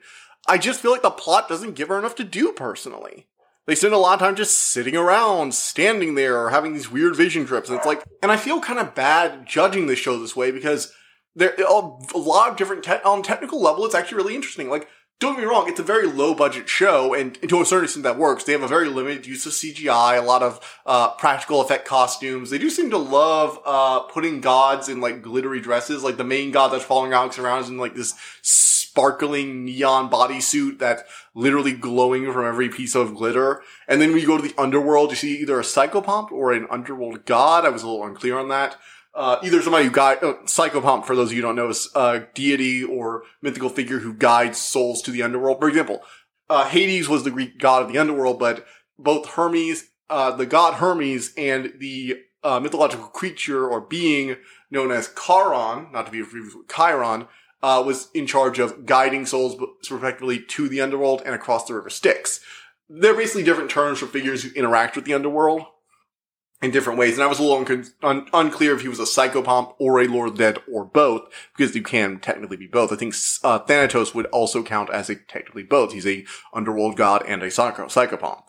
I 0.46 0.58
just 0.58 0.80
feel 0.80 0.90
like 0.90 1.02
the 1.02 1.10
plot 1.10 1.48
doesn't 1.48 1.76
give 1.76 1.88
her 1.88 1.98
enough 1.98 2.14
to 2.16 2.24
do 2.24 2.52
personally. 2.52 3.26
They 3.66 3.74
spend 3.74 3.94
a 3.94 3.98
lot 3.98 4.14
of 4.14 4.20
time 4.20 4.36
just 4.36 4.56
sitting 4.56 4.96
around, 4.96 5.54
standing 5.54 6.14
there, 6.14 6.42
or 6.42 6.50
having 6.50 6.72
these 6.72 6.90
weird 6.90 7.14
vision 7.14 7.46
trips. 7.46 7.68
And 7.68 7.76
it's 7.76 7.86
like, 7.86 8.02
and 8.22 8.32
I 8.32 8.36
feel 8.36 8.60
kind 8.60 8.78
of 8.78 8.94
bad 8.94 9.46
judging 9.46 9.86
the 9.86 9.94
show 9.94 10.18
this 10.18 10.34
way 10.34 10.50
because 10.50 10.92
there 11.36 11.54
a 11.68 12.18
lot 12.18 12.50
of 12.50 12.56
different, 12.56 12.82
te- 12.82 13.02
on 13.04 13.22
technical 13.22 13.62
level, 13.62 13.84
it's 13.84 13.94
actually 13.94 14.16
really 14.16 14.34
interesting. 14.34 14.68
Like, 14.68 14.88
don't 15.20 15.34
get 15.34 15.42
me 15.42 15.46
wrong, 15.46 15.68
it's 15.68 15.78
a 15.78 15.84
very 15.84 16.06
low 16.06 16.34
budget 16.34 16.66
show, 16.66 17.12
and 17.12 17.34
to 17.46 17.60
a 17.60 17.66
certain 17.66 17.84
extent 17.84 18.04
that 18.04 18.16
works. 18.16 18.44
They 18.44 18.52
have 18.52 18.62
a 18.62 18.68
very 18.68 18.88
limited 18.88 19.26
use 19.26 19.44
of 19.44 19.52
CGI, 19.52 20.18
a 20.18 20.24
lot 20.24 20.42
of 20.42 20.80
uh, 20.86 21.10
practical 21.10 21.60
effect 21.60 21.86
costumes. 21.86 22.48
They 22.48 22.56
do 22.56 22.70
seem 22.70 22.88
to 22.90 22.96
love 22.96 23.60
uh, 23.66 24.00
putting 24.00 24.40
gods 24.40 24.88
in 24.88 25.02
like 25.02 25.20
glittery 25.20 25.60
dresses. 25.60 26.02
Like 26.02 26.16
the 26.16 26.24
main 26.24 26.52
god 26.52 26.68
that's 26.68 26.84
following 26.84 27.12
Alex 27.12 27.38
around 27.38 27.62
is 27.62 27.68
in 27.68 27.76
like 27.76 27.94
this 27.94 28.14
sparkling 28.40 29.66
neon 29.66 30.10
bodysuit 30.10 30.78
that's 30.78 31.02
literally 31.34 31.72
glowing 31.72 32.32
from 32.32 32.46
every 32.46 32.70
piece 32.70 32.94
of 32.94 33.14
glitter. 33.14 33.62
And 33.86 34.00
then 34.00 34.14
we 34.14 34.24
go 34.24 34.38
to 34.38 34.42
the 34.42 34.54
underworld, 34.58 35.10
you 35.10 35.16
see 35.16 35.38
either 35.38 35.60
a 35.60 35.64
psychopomp 35.64 36.32
or 36.32 36.52
an 36.52 36.66
underworld 36.70 37.26
god. 37.26 37.66
I 37.66 37.68
was 37.68 37.82
a 37.82 37.88
little 37.88 38.06
unclear 38.06 38.38
on 38.38 38.48
that. 38.48 38.78
Uh, 39.12 39.38
either 39.42 39.60
somebody 39.60 39.84
who 39.84 39.90
guide, 39.90 40.22
uh, 40.22 40.34
psychopomp, 40.44 41.04
for 41.04 41.16
those 41.16 41.30
of 41.30 41.32
you 41.32 41.42
who 41.42 41.48
don't 41.48 41.56
know, 41.56 41.68
is 41.68 41.88
a 41.96 42.26
deity 42.34 42.84
or 42.84 43.24
mythical 43.42 43.68
figure 43.68 43.98
who 43.98 44.14
guides 44.14 44.60
souls 44.60 45.02
to 45.02 45.10
the 45.10 45.22
underworld. 45.22 45.58
For 45.60 45.68
example, 45.68 46.02
uh, 46.48 46.68
Hades 46.68 47.08
was 47.08 47.24
the 47.24 47.30
Greek 47.30 47.58
god 47.58 47.82
of 47.82 47.92
the 47.92 47.98
underworld, 47.98 48.38
but 48.38 48.66
both 48.98 49.30
Hermes, 49.30 49.90
uh, 50.08 50.30
the 50.32 50.46
god 50.46 50.74
Hermes 50.74 51.32
and 51.36 51.72
the 51.78 52.18
uh, 52.42 52.60
mythological 52.60 53.06
creature 53.06 53.68
or 53.68 53.80
being 53.80 54.36
known 54.70 54.90
as 54.90 55.12
Charon, 55.14 55.88
not 55.92 56.06
to 56.06 56.12
be 56.12 56.18
confused 56.18 56.56
with 56.56 56.68
Chiron, 56.68 57.26
uh, 57.62 57.82
was 57.84 58.08
in 58.14 58.26
charge 58.26 58.58
of 58.58 58.86
guiding 58.86 59.26
souls 59.26 59.60
respectively 59.90 60.40
to 60.40 60.68
the 60.68 60.80
underworld 60.80 61.22
and 61.24 61.34
across 61.34 61.66
the 61.66 61.74
river 61.74 61.90
Styx. 61.90 62.40
They're 62.88 63.14
basically 63.14 63.42
different 63.42 63.70
terms 63.70 63.98
for 63.98 64.06
figures 64.06 64.42
who 64.42 64.50
interact 64.54 64.96
with 64.96 65.04
the 65.04 65.14
underworld 65.14 65.64
in 66.62 66.70
different 66.70 66.98
ways. 66.98 67.14
And 67.14 67.22
I 67.22 67.26
was 67.26 67.38
a 67.38 67.42
little 67.42 67.58
un- 67.58 67.86
un- 68.02 68.28
unclear 68.32 68.74
if 68.74 68.82
he 68.82 68.88
was 68.88 69.00
a 69.00 69.04
psychopomp 69.04 69.74
or 69.78 70.00
a 70.00 70.06
Lord 70.06 70.36
Dead 70.36 70.58
or 70.70 70.84
both, 70.84 71.22
because 71.56 71.74
you 71.74 71.82
can 71.82 72.18
technically 72.18 72.56
be 72.56 72.66
both. 72.66 72.92
I 72.92 72.96
think 72.96 73.14
uh, 73.42 73.60
Thanatos 73.60 74.14
would 74.14 74.26
also 74.26 74.62
count 74.62 74.90
as 74.90 75.08
a 75.08 75.16
technically 75.16 75.62
both. 75.62 75.92
He's 75.92 76.06
a 76.06 76.24
underworld 76.52 76.96
god 76.96 77.24
and 77.26 77.42
a 77.42 77.50
psycho- 77.50 77.86
psychopomp. 77.86 78.42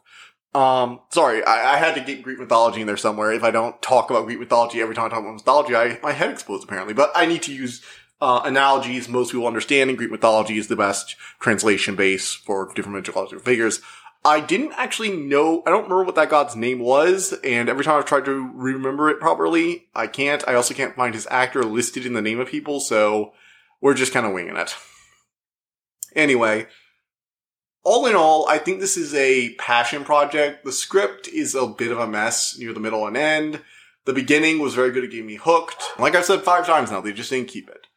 Um, 0.53 0.99
sorry, 1.11 1.41
I, 1.45 1.75
I, 1.75 1.77
had 1.77 1.95
to 1.95 2.01
get 2.01 2.23
Greek 2.23 2.37
mythology 2.37 2.81
in 2.81 2.87
there 2.87 2.97
somewhere. 2.97 3.31
If 3.31 3.41
I 3.41 3.51
don't 3.51 3.81
talk 3.81 4.09
about 4.09 4.25
Greek 4.25 4.37
mythology 4.37 4.81
every 4.81 4.93
time 4.93 5.05
I 5.05 5.09
talk 5.09 5.19
about 5.19 5.35
mythology, 5.35 5.77
I, 5.77 5.97
my 6.03 6.11
head 6.11 6.29
explodes 6.29 6.65
apparently. 6.65 6.93
But 6.93 7.09
I 7.15 7.25
need 7.25 7.41
to 7.43 7.53
use 7.53 7.81
uh, 8.19 8.41
analogies 8.43 9.07
most 9.07 9.31
people 9.31 9.47
understand 9.47 9.89
and 9.89 9.97
Greek 9.97 10.11
mythology 10.11 10.57
is 10.57 10.67
the 10.67 10.75
best 10.75 11.15
translation 11.39 11.95
base 11.95 12.33
for 12.33 12.71
different 12.75 12.97
mythological 12.97 13.39
figures. 13.39 13.79
I 14.23 14.39
didn't 14.39 14.73
actually 14.73 15.15
know, 15.17 15.63
I 15.65 15.71
don't 15.71 15.83
remember 15.83 16.03
what 16.03 16.15
that 16.15 16.29
god's 16.29 16.55
name 16.55 16.79
was, 16.79 17.33
and 17.43 17.67
every 17.69 17.83
time 17.83 17.97
I've 17.97 18.05
tried 18.05 18.25
to 18.25 18.51
remember 18.53 19.09
it 19.09 19.19
properly, 19.19 19.87
I 19.95 20.07
can't. 20.07 20.43
I 20.47 20.53
also 20.53 20.75
can't 20.75 20.95
find 20.95 21.15
his 21.15 21.27
actor 21.31 21.63
listed 21.63 22.05
in 22.05 22.13
the 22.13 22.21
name 22.21 22.39
of 22.39 22.47
people, 22.47 22.79
so 22.79 23.33
we're 23.81 23.95
just 23.95 24.13
kind 24.13 24.25
of 24.25 24.33
winging 24.33 24.57
it. 24.57 24.75
Anyway, 26.15 26.67
all 27.83 28.05
in 28.05 28.15
all, 28.15 28.47
I 28.47 28.59
think 28.59 28.79
this 28.79 28.97
is 28.97 29.13
a 29.15 29.55
passion 29.55 30.03
project. 30.03 30.65
The 30.65 30.71
script 30.71 31.27
is 31.27 31.55
a 31.55 31.65
bit 31.65 31.91
of 31.91 31.97
a 31.97 32.07
mess 32.07 32.57
near 32.59 32.73
the 32.73 32.79
middle 32.79 33.07
and 33.07 33.17
end. 33.17 33.61
The 34.05 34.13
beginning 34.13 34.59
was 34.59 34.75
very 34.75 34.91
good 34.91 35.03
at 35.03 35.09
getting 35.09 35.25
me 35.25 35.35
hooked. 35.35 35.97
Like 35.97 36.13
I've 36.13 36.25
said 36.25 36.41
five 36.41 36.65
times 36.65 36.91
now, 36.91 37.01
they 37.01 37.13
just 37.13 37.29
didn't 37.29 37.47
keep 37.47 37.69
it 37.69 37.87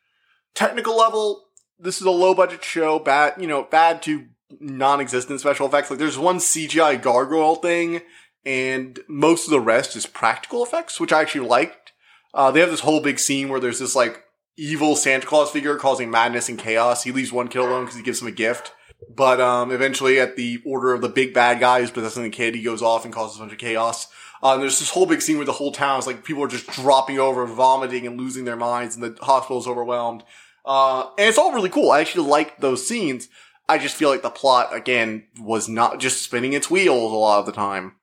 technical 0.55 0.97
level, 0.97 1.49
this 1.79 2.01
is 2.01 2.07
a 2.07 2.11
low 2.11 2.35
budget 2.35 2.65
show, 2.65 2.99
bad, 2.99 3.35
you 3.39 3.47
know, 3.47 3.65
bad 3.65 4.03
to 4.03 4.27
non-existent 4.61 5.41
special 5.41 5.67
effects. 5.67 5.91
Like 5.91 5.99
there's 5.99 6.19
one 6.19 6.39
CGI 6.39 7.01
gargoyle 7.01 7.57
thing 7.57 8.03
and 8.47 8.99
most 9.09 9.47
of 9.47 9.51
the 9.51 9.61
rest 9.61 9.97
is 9.97 10.07
practical 10.07 10.65
effects, 10.65 11.01
which 11.01 11.13
I 11.13 11.23
actually 11.23 11.47
liked. 11.47 11.93
Uh, 12.33 12.51
they 12.51 12.61
have 12.61 12.71
this 12.71 12.81
whole 12.81 13.01
big 13.01 13.19
scene 13.19 13.49
where 13.49 13.61
there's 13.61 13.79
this 13.79 13.97
like 13.97 14.23
evil 14.57 14.97
Santa 14.97 15.27
Claus 15.27 15.51
figure 15.51 15.77
causing 15.77 16.11
madness 16.11 16.49
and 16.49 16.59
chaos. 16.59 17.05
He 17.05 17.13
leaves 17.13 17.33
one 17.33 17.49
kid 17.49 17.61
alone 17.61 17.85
because 17.85 17.97
he 17.97 18.03
gives 18.03 18.21
him 18.21 18.29
a 18.29 18.33
gift. 18.33 18.73
But 19.15 19.41
um, 19.41 19.71
eventually, 19.71 20.19
at 20.19 20.37
the 20.37 20.63
order 20.65 20.93
of 20.93 21.01
the 21.01 21.09
big 21.09 21.35
bad 21.35 21.61
guy 21.61 21.81
who's 21.81 21.91
possessing 21.91 22.23
the 22.23 22.31
kid, 22.31 22.55
he 22.55 22.63
goes 22.63 22.83
off 22.83 23.05
and 23.05 23.13
causes 23.13 23.37
a 23.37 23.41
bunch 23.41 23.53
of 23.53 23.59
chaos. 23.59 24.09
Uh, 24.43 24.57
there's 24.57 24.79
this 24.79 24.91
whole 24.91 25.07
big 25.07 25.23
scene 25.23 25.37
where 25.37 25.47
the 25.47 25.53
whole 25.53 25.73
town 25.73 25.99
is 25.99 26.07
like 26.07 26.25
people 26.25 26.43
are 26.43 26.49
just 26.49 26.67
dropping 26.69 27.19
over, 27.19 27.47
vomiting, 27.47 28.07
and 28.07 28.19
losing 28.19 28.45
their 28.45 28.57
minds, 28.57 28.95
and 28.95 29.05
the 29.05 29.25
hospital 29.25 29.59
is 29.59 29.67
overwhelmed. 29.67 30.23
Uh, 30.65 31.09
and 31.19 31.29
it's 31.29 31.39
all 31.39 31.53
really 31.53 31.69
cool. 31.69 31.91
I 31.91 32.01
actually 32.01 32.29
like 32.29 32.61
those 32.61 32.87
scenes. 32.87 33.29
I 33.69 33.79
just 33.79 33.97
feel 33.97 34.11
like 34.11 34.23
the 34.23 34.31
plot 34.31 34.75
again 34.75 35.27
was 35.41 35.69
not 35.69 36.01
just 36.01 36.23
spinning 36.23 36.53
its 36.53 36.71
wheels 36.71 37.13
a 37.13 37.17
lot 37.17 37.41
of 37.41 37.47
the 37.47 37.53
time. 37.53 37.97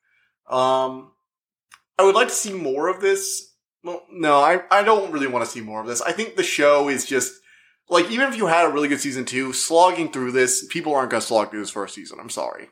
Um, 0.49 1.11
I 1.97 2.03
would 2.03 2.15
like 2.15 2.29
to 2.29 2.33
see 2.33 2.53
more 2.53 2.87
of 2.87 3.01
this. 3.01 3.53
Well, 3.83 4.03
no, 4.11 4.39
I 4.39 4.61
I 4.71 4.83
don't 4.83 5.11
really 5.11 5.27
want 5.27 5.45
to 5.45 5.51
see 5.51 5.61
more 5.61 5.81
of 5.81 5.87
this. 5.87 6.01
I 6.01 6.11
think 6.11 6.35
the 6.35 6.43
show 6.43 6.89
is 6.89 7.05
just 7.05 7.33
like 7.89 8.09
even 8.09 8.27
if 8.27 8.37
you 8.37 8.47
had 8.47 8.65
a 8.65 8.73
really 8.73 8.87
good 8.87 8.99
season 8.99 9.25
two, 9.25 9.53
slogging 9.53 10.11
through 10.11 10.31
this, 10.31 10.65
people 10.67 10.95
aren't 10.95 11.11
going 11.11 11.21
to 11.21 11.27
slog 11.27 11.51
through 11.51 11.61
this 11.61 11.69
first 11.69 11.95
season. 11.95 12.19
I'm 12.19 12.29
sorry. 12.29 12.69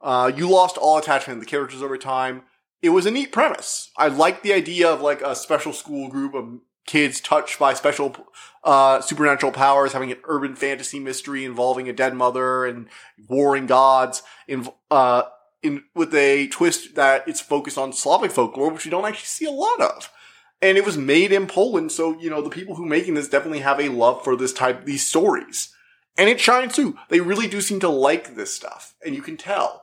Uh, 0.00 0.30
you 0.34 0.48
lost 0.48 0.76
all 0.76 0.98
attachment 0.98 1.40
to 1.40 1.44
the 1.44 1.50
characters 1.50 1.82
over 1.82 1.96
time. 1.96 2.42
It 2.82 2.90
was 2.90 3.06
a 3.06 3.10
neat 3.10 3.32
premise. 3.32 3.90
I 3.96 4.08
liked 4.08 4.42
the 4.42 4.52
idea 4.52 4.88
of 4.88 5.00
like 5.00 5.22
a 5.22 5.34
special 5.34 5.72
school 5.72 6.08
group 6.08 6.34
of 6.34 6.60
kids 6.86 7.20
touched 7.20 7.58
by 7.58 7.74
special 7.74 8.16
uh, 8.64 9.00
supernatural 9.00 9.52
powers, 9.52 9.92
having 9.92 10.10
an 10.10 10.18
urban 10.24 10.56
fantasy 10.56 10.98
mystery 10.98 11.44
involving 11.44 11.88
a 11.88 11.92
dead 11.92 12.14
mother 12.14 12.64
and 12.64 12.88
warring 13.28 13.66
gods, 13.66 14.22
in, 14.48 14.68
uh, 14.90 15.22
in 15.62 15.84
with 15.94 16.14
a 16.14 16.48
twist 16.48 16.94
that 16.94 17.26
it's 17.28 17.40
focused 17.40 17.78
on 17.78 17.92
Slavic 17.92 18.32
folklore, 18.32 18.70
which 18.70 18.84
we 18.84 18.90
don't 18.90 19.04
actually 19.04 19.26
see 19.26 19.44
a 19.44 19.50
lot 19.50 19.80
of. 19.80 20.10
And 20.62 20.78
it 20.78 20.86
was 20.86 20.96
made 20.96 21.32
in 21.32 21.46
Poland, 21.46 21.92
so 21.92 22.18
you 22.18 22.30
know 22.30 22.40
the 22.40 22.50
people 22.50 22.76
who 22.76 22.86
making 22.86 23.14
this 23.14 23.28
definitely 23.28 23.60
have 23.60 23.78
a 23.78 23.90
love 23.90 24.24
for 24.24 24.36
this 24.36 24.52
type, 24.52 24.84
these 24.84 25.06
stories, 25.06 25.72
and 26.16 26.30
it 26.30 26.40
shines 26.40 26.74
too. 26.74 26.96
They 27.10 27.20
really 27.20 27.46
do 27.46 27.60
seem 27.60 27.78
to 27.80 27.88
like 27.88 28.34
this 28.34 28.54
stuff, 28.54 28.94
and 29.04 29.14
you 29.14 29.22
can 29.22 29.36
tell. 29.36 29.82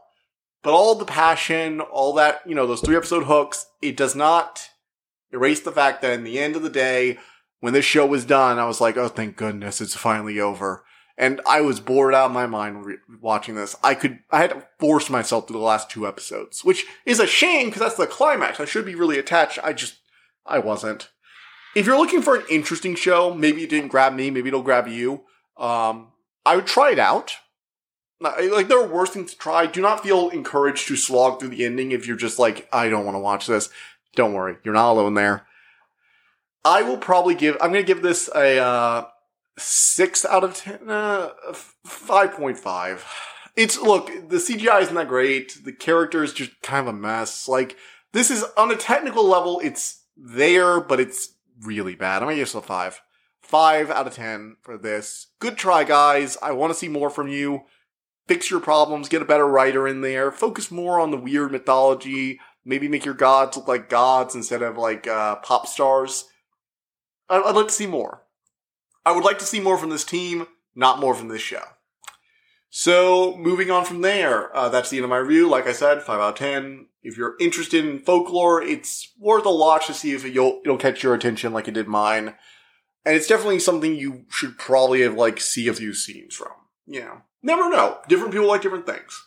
But 0.63 0.73
all 0.73 0.95
the 0.95 1.05
passion, 1.05 1.79
all 1.79 2.13
that 2.13 2.41
you 2.47 2.55
know, 2.55 2.65
those 2.65 2.81
three 2.81 2.95
episode 2.95 3.25
hooks, 3.25 3.67
it 3.81 3.95
does 3.95 4.15
not 4.15 4.69
erase 5.33 5.59
the 5.59 5.71
fact 5.71 6.01
that 6.01 6.13
in 6.13 6.23
the 6.23 6.39
end 6.39 6.55
of 6.55 6.61
the 6.61 6.69
day, 6.69 7.17
when 7.59 7.73
this 7.73 7.85
show 7.85 8.05
was 8.05 8.25
done, 8.25 8.59
I 8.59 8.65
was 8.65 8.79
like, 8.79 8.97
oh, 8.97 9.07
thank 9.07 9.35
goodness 9.35 9.81
it's 9.81 9.95
finally 9.95 10.39
over. 10.39 10.83
And 11.17 11.41
I 11.47 11.61
was 11.61 11.79
bored 11.79 12.13
out 12.13 12.27
of 12.27 12.31
my 12.31 12.47
mind 12.47 12.85
re- 12.85 12.97
watching 13.21 13.55
this. 13.55 13.75
I 13.83 13.93
could, 13.93 14.19
I 14.31 14.39
had 14.39 14.49
to 14.49 14.67
force 14.79 15.09
myself 15.09 15.47
through 15.47 15.59
the 15.59 15.65
last 15.65 15.89
two 15.89 16.07
episodes, 16.07 16.63
which 16.63 16.85
is 17.05 17.19
a 17.19 17.27
shame 17.27 17.67
because 17.67 17.81
that's 17.81 17.95
the 17.95 18.07
climax. 18.07 18.59
I 18.59 18.65
should 18.65 18.85
be 18.85 18.95
really 18.95 19.19
attached. 19.19 19.59
I 19.63 19.73
just, 19.73 19.99
I 20.45 20.59
wasn't. 20.59 21.09
If 21.75 21.85
you're 21.85 21.97
looking 21.97 22.21
for 22.21 22.35
an 22.35 22.45
interesting 22.49 22.95
show, 22.95 23.33
maybe 23.33 23.63
it 23.63 23.69
didn't 23.69 23.89
grab 23.89 24.13
me, 24.13 24.29
maybe 24.29 24.47
it'll 24.49 24.61
grab 24.61 24.87
you. 24.87 25.23
Um, 25.57 26.09
I 26.45 26.55
would 26.55 26.67
try 26.67 26.91
it 26.91 26.99
out. 26.99 27.35
Like 28.19 28.67
there 28.67 28.79
are 28.79 28.87
worse 28.87 29.09
things 29.09 29.33
to 29.33 29.37
try. 29.37 29.65
Do 29.65 29.81
not 29.81 30.03
feel 30.03 30.29
encouraged 30.29 30.87
to 30.87 30.95
slog 30.95 31.39
through 31.39 31.49
the 31.49 31.65
ending 31.65 31.91
if 31.91 32.07
you're 32.07 32.15
just 32.15 32.39
like, 32.39 32.69
I 32.71 32.89
don't 32.89 33.05
want 33.05 33.15
to 33.15 33.19
watch 33.19 33.47
this. 33.47 33.69
Don't 34.15 34.33
worry, 34.33 34.57
you're 34.63 34.73
not 34.73 34.91
alone 34.91 35.13
there. 35.15 35.45
I 36.65 36.81
will 36.81 36.97
probably 36.97 37.35
give. 37.35 37.57
I'm 37.59 37.71
going 37.71 37.83
to 37.83 37.93
give 37.93 38.01
this 38.01 38.29
a 38.33 38.59
uh, 38.59 39.05
six 39.57 40.25
out 40.25 40.43
of 40.43 40.55
ten. 40.55 40.89
Uh, 40.89 41.31
Five 41.85 42.33
point 42.33 42.57
five. 42.57 43.05
It's 43.55 43.79
look. 43.79 44.07
The 44.07 44.37
CGI 44.37 44.81
isn't 44.83 44.95
that 44.95 45.09
great. 45.09 45.63
The 45.63 45.73
character 45.73 46.23
is 46.23 46.33
just 46.33 46.61
kind 46.61 46.87
of 46.87 46.95
a 46.95 46.97
mess. 46.97 47.47
Like 47.47 47.75
this 48.13 48.31
is 48.31 48.45
on 48.57 48.71
a 48.71 48.77
technical 48.77 49.25
level, 49.27 49.59
it's 49.59 50.03
there, 50.15 50.79
but 50.79 50.99
it's 50.99 51.35
really 51.61 51.95
bad. 51.95 52.17
I'm 52.21 52.27
gonna 52.27 52.35
give 52.35 52.47
this 52.47 52.55
a 52.55 52.61
five. 52.61 53.01
Five 53.41 53.89
out 53.91 54.07
of 54.07 54.15
ten 54.15 54.55
for 54.61 54.77
this. 54.77 55.27
Good 55.39 55.57
try, 55.57 55.83
guys. 55.83 56.37
I 56.41 56.53
want 56.53 56.71
to 56.71 56.79
see 56.79 56.87
more 56.87 57.09
from 57.09 57.27
you. 57.27 57.63
Fix 58.27 58.49
your 58.49 58.61
problems. 58.61 59.09
Get 59.09 59.21
a 59.21 59.25
better 59.25 59.47
writer 59.47 59.85
in 59.85 59.99
there. 59.99 60.31
Focus 60.31 60.71
more 60.71 61.01
on 61.01 61.11
the 61.11 61.17
weird 61.17 61.51
mythology 61.51 62.39
Maybe 62.65 62.87
make 62.87 63.05
your 63.05 63.13
gods 63.13 63.57
look 63.57 63.67
like 63.67 63.89
gods 63.89 64.35
instead 64.35 64.61
of 64.61 64.77
like 64.77 65.07
uh, 65.07 65.35
pop 65.37 65.67
stars. 65.67 66.25
I'd, 67.29 67.43
I'd 67.43 67.55
like 67.55 67.67
to 67.67 67.73
see 67.73 67.87
more. 67.87 68.23
I 69.05 69.11
would 69.11 69.23
like 69.23 69.39
to 69.39 69.45
see 69.45 69.59
more 69.59 69.77
from 69.77 69.89
this 69.89 70.05
team, 70.05 70.47
not 70.75 70.99
more 70.99 71.13
from 71.13 71.27
this 71.27 71.41
show. 71.41 71.63
So, 72.75 73.37
moving 73.37 73.69
on 73.69 73.85
from 73.85 74.01
there, 74.01 74.55
uh, 74.55 74.67
that's 74.67 74.89
the 74.89 74.97
end 74.97 75.03
of 75.03 75.09
my 75.11 75.17
review. 75.17 75.47
Like 75.47 75.67
I 75.67 75.73
said, 75.73 76.01
5 76.01 76.19
out 76.19 76.29
of 76.29 76.35
10. 76.35 76.87
If 77.03 77.17
you're 77.17 77.35
interested 77.39 77.85
in 77.85 77.99
folklore, 77.99 78.63
it's 78.63 79.11
worth 79.19 79.45
a 79.45 79.55
watch 79.55 79.85
to 79.87 79.93
see 79.93 80.13
if 80.15 80.25
it'll, 80.25 80.59
it'll 80.65 80.77
catch 80.77 81.03
your 81.03 81.13
attention 81.13 81.53
like 81.53 81.67
it 81.67 81.75
did 81.75 81.87
mine. 81.87 82.33
And 83.05 83.15
it's 83.15 83.27
definitely 83.27 83.59
something 83.59 83.95
you 83.95 84.25
should 84.31 84.57
probably 84.57 85.01
have, 85.01 85.13
like, 85.13 85.39
see 85.39 85.67
a 85.67 85.73
few 85.73 85.93
scenes 85.93 86.33
from. 86.33 86.53
You 86.87 87.01
know, 87.01 87.21
never 87.43 87.69
know. 87.69 87.99
Different 88.07 88.33
people 88.33 88.47
like 88.47 88.63
different 88.63 88.87
things. 88.87 89.21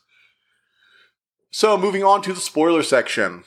So 1.56 1.78
moving 1.78 2.04
on 2.04 2.20
to 2.20 2.34
the 2.34 2.40
spoiler 2.42 2.82
section. 2.82 3.44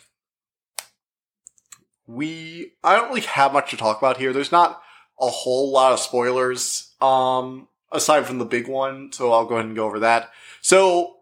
We 2.08 2.72
I 2.84 2.96
don't 2.96 3.10
really 3.10 3.22
have 3.22 3.54
much 3.54 3.70
to 3.70 3.78
talk 3.78 4.00
about 4.00 4.18
here. 4.18 4.34
There's 4.34 4.52
not 4.52 4.82
a 5.22 5.28
whole 5.28 5.72
lot 5.72 5.92
of 5.92 6.00
spoilers, 6.00 6.92
um, 7.02 7.68
aside 7.92 8.26
from 8.26 8.40
the 8.40 8.46
big 8.46 8.68
one, 8.68 9.12
so 9.12 9.32
I'll 9.32 9.46
go 9.46 9.58
ahead 9.58 9.68
and 9.68 9.76
go 9.76 9.86
over 9.86 10.00
that. 10.00 10.32
So 10.60 11.18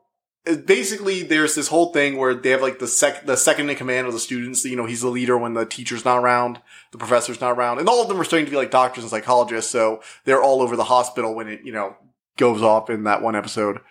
basically 0.66 1.24
there's 1.24 1.56
this 1.56 1.68
whole 1.68 1.92
thing 1.92 2.16
where 2.16 2.34
they 2.34 2.52
have 2.52 2.62
like 2.62 2.80
the 2.80 2.88
sec 2.88 3.26
the 3.26 3.36
second 3.36 3.70
in 3.70 3.76
command 3.76 4.08
of 4.08 4.14
the 4.14 4.20
students, 4.20 4.64
you 4.64 4.78
know, 4.78 4.86
he's 4.86 5.02
the 5.02 5.10
leader 5.10 5.38
when 5.38 5.56
the 5.56 5.66
teacher's 5.66 6.06
not 6.06 6.20
around, 6.20 6.62
the 6.94 6.98
professor's 6.98 7.42
not 7.42 7.58
around, 7.58 7.80
and 7.80 7.90
all 7.90 8.02
of 8.02 8.08
them 8.08 8.18
are 8.18 8.24
starting 8.24 8.46
to 8.46 8.52
be 8.52 8.56
like 8.56 8.72
doctors 8.72 9.04
and 9.04 9.12
psychologists, 9.12 9.70
so 9.70 10.02
they're 10.24 10.42
all 10.42 10.62
over 10.62 10.78
the 10.78 10.86
hospital 10.86 11.36
when 11.36 11.50
it, 11.50 11.66
you 11.66 11.74
know, 11.74 11.98
goes 12.38 12.62
off 12.62 12.90
in 12.90 13.04
that 13.04 13.22
one 13.22 13.36
episode, 13.36 13.82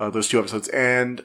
uh, 0.00 0.08
those 0.08 0.26
two 0.26 0.38
episodes. 0.38 0.68
And 0.68 1.22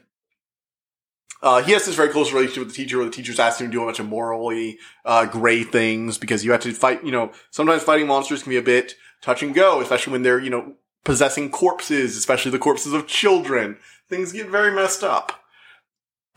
uh, 1.42 1.62
he 1.64 1.72
has 1.72 1.86
this 1.86 1.96
very 1.96 2.10
close 2.10 2.32
relationship 2.32 2.66
with 2.66 2.76
the 2.76 2.84
teacher 2.84 2.98
where 2.98 3.06
the 3.06 3.12
teacher's 3.12 3.40
asking 3.40 3.66
him 3.66 3.72
to 3.72 3.78
do 3.78 3.84
a 3.84 3.86
bunch 3.86 4.00
of 4.00 4.08
morally 4.08 4.78
uh, 5.06 5.26
gray 5.26 5.64
things 5.64 6.18
because 6.18 6.46
you 6.46 6.52
have 6.52 6.62
to 6.62 6.72
fight, 6.74 7.04
you 7.04 7.12
know, 7.12 7.32
sometimes 7.50 7.84
fighting 7.84 8.08
monsters 8.08 8.44
can 8.44 8.52
be 8.52 8.58
a 8.58 8.62
bit 8.62 8.96
touch 9.22 9.42
and 9.42 9.56
go, 9.56 9.82
especially 9.82 10.12
when 10.12 10.24
they're, 10.24 10.40
you 10.40 10.50
know, 10.50 10.74
possessing 11.04 11.50
corpses, 11.50 12.16
especially 12.16 12.52
the 12.52 12.60
corpses 12.60 12.94
of 12.94 13.08
children. 13.08 13.78
Things 14.08 14.32
get 14.32 14.50
very 14.50 14.72
messed 14.72 15.04
up. 15.04 15.42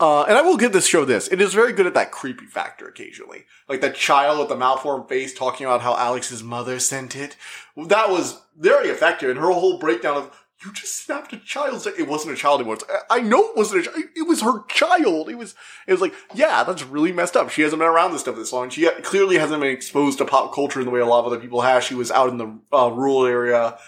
Uh, 0.01 0.25
and 0.25 0.37
I 0.37 0.43
will 0.43 0.57
give 0.57 0.73
this 0.73 0.87
show 0.87 1.05
this. 1.05 1.29
It 1.29 1.41
is 1.41 1.55
very 1.55 1.73
good 1.73 1.87
at 1.87 1.95
that 1.95 2.11
creepy 2.11 2.47
factor 2.47 2.89
occasionally. 2.89 3.45
Like 3.69 3.81
that 3.81 3.95
child 3.95 4.41
with 4.41 4.49
the 4.49 4.57
malformed 4.57 5.09
face 5.09 5.33
talking 5.33 5.67
about 5.67 5.83
how 5.83 5.97
Alex's 5.97 6.43
mother 6.43 6.81
sent 6.81 7.15
it. 7.15 7.37
That 7.77 8.11
was 8.11 8.41
very 8.59 8.89
effective. 8.89 9.31
And 9.31 9.39
her 9.39 9.51
whole 9.51 9.79
breakdown 9.79 10.17
of, 10.17 10.44
you 10.65 10.73
just 10.73 11.05
snapped 11.05 11.33
a 11.33 11.39
child's. 11.39 11.87
It 11.87 12.09
wasn't 12.09 12.35
a 12.35 12.37
child 12.37 12.61
anymore. 12.61 12.79
I 13.11 13.21
know 13.21 13.51
it 13.51 13.57
wasn't. 13.57 13.83
A, 13.83 13.91
child. 13.91 14.05
it 14.15 14.27
was 14.27 14.43
her 14.43 14.65
child. 14.67 15.29
It 15.29 15.37
was. 15.37 15.55
It 15.87 15.93
was 15.93 16.01
like, 16.01 16.15
yeah, 16.35 16.65
that's 16.65 16.85
really 16.85 17.13
messed 17.13 17.37
up. 17.37 17.51
She 17.51 17.63
hasn't 17.63 17.81
been 17.81 17.89
around 17.89 18.13
this 18.13 18.23
stuff 18.23 18.37
this 18.37 18.53
long. 18.53 18.71
She 18.71 18.89
clearly 19.03 19.37
hasn't 19.37 19.61
been 19.61 19.71
exposed 19.71 20.19
to 20.19 20.25
pop 20.25 20.55
culture 20.55 20.81
in 20.81 20.87
the 20.87 20.93
way 20.93 21.01
a 21.01 21.07
lot 21.07 21.21
of 21.21 21.27
other 21.27 21.41
people 21.41 21.63
have. 21.63 21.83
She 21.83 21.95
was 21.95 22.11
out 22.11 22.31
in 22.31 22.39
the 22.39 22.59
uh, 22.73 22.91
rural 22.91 23.27
area 23.27 23.79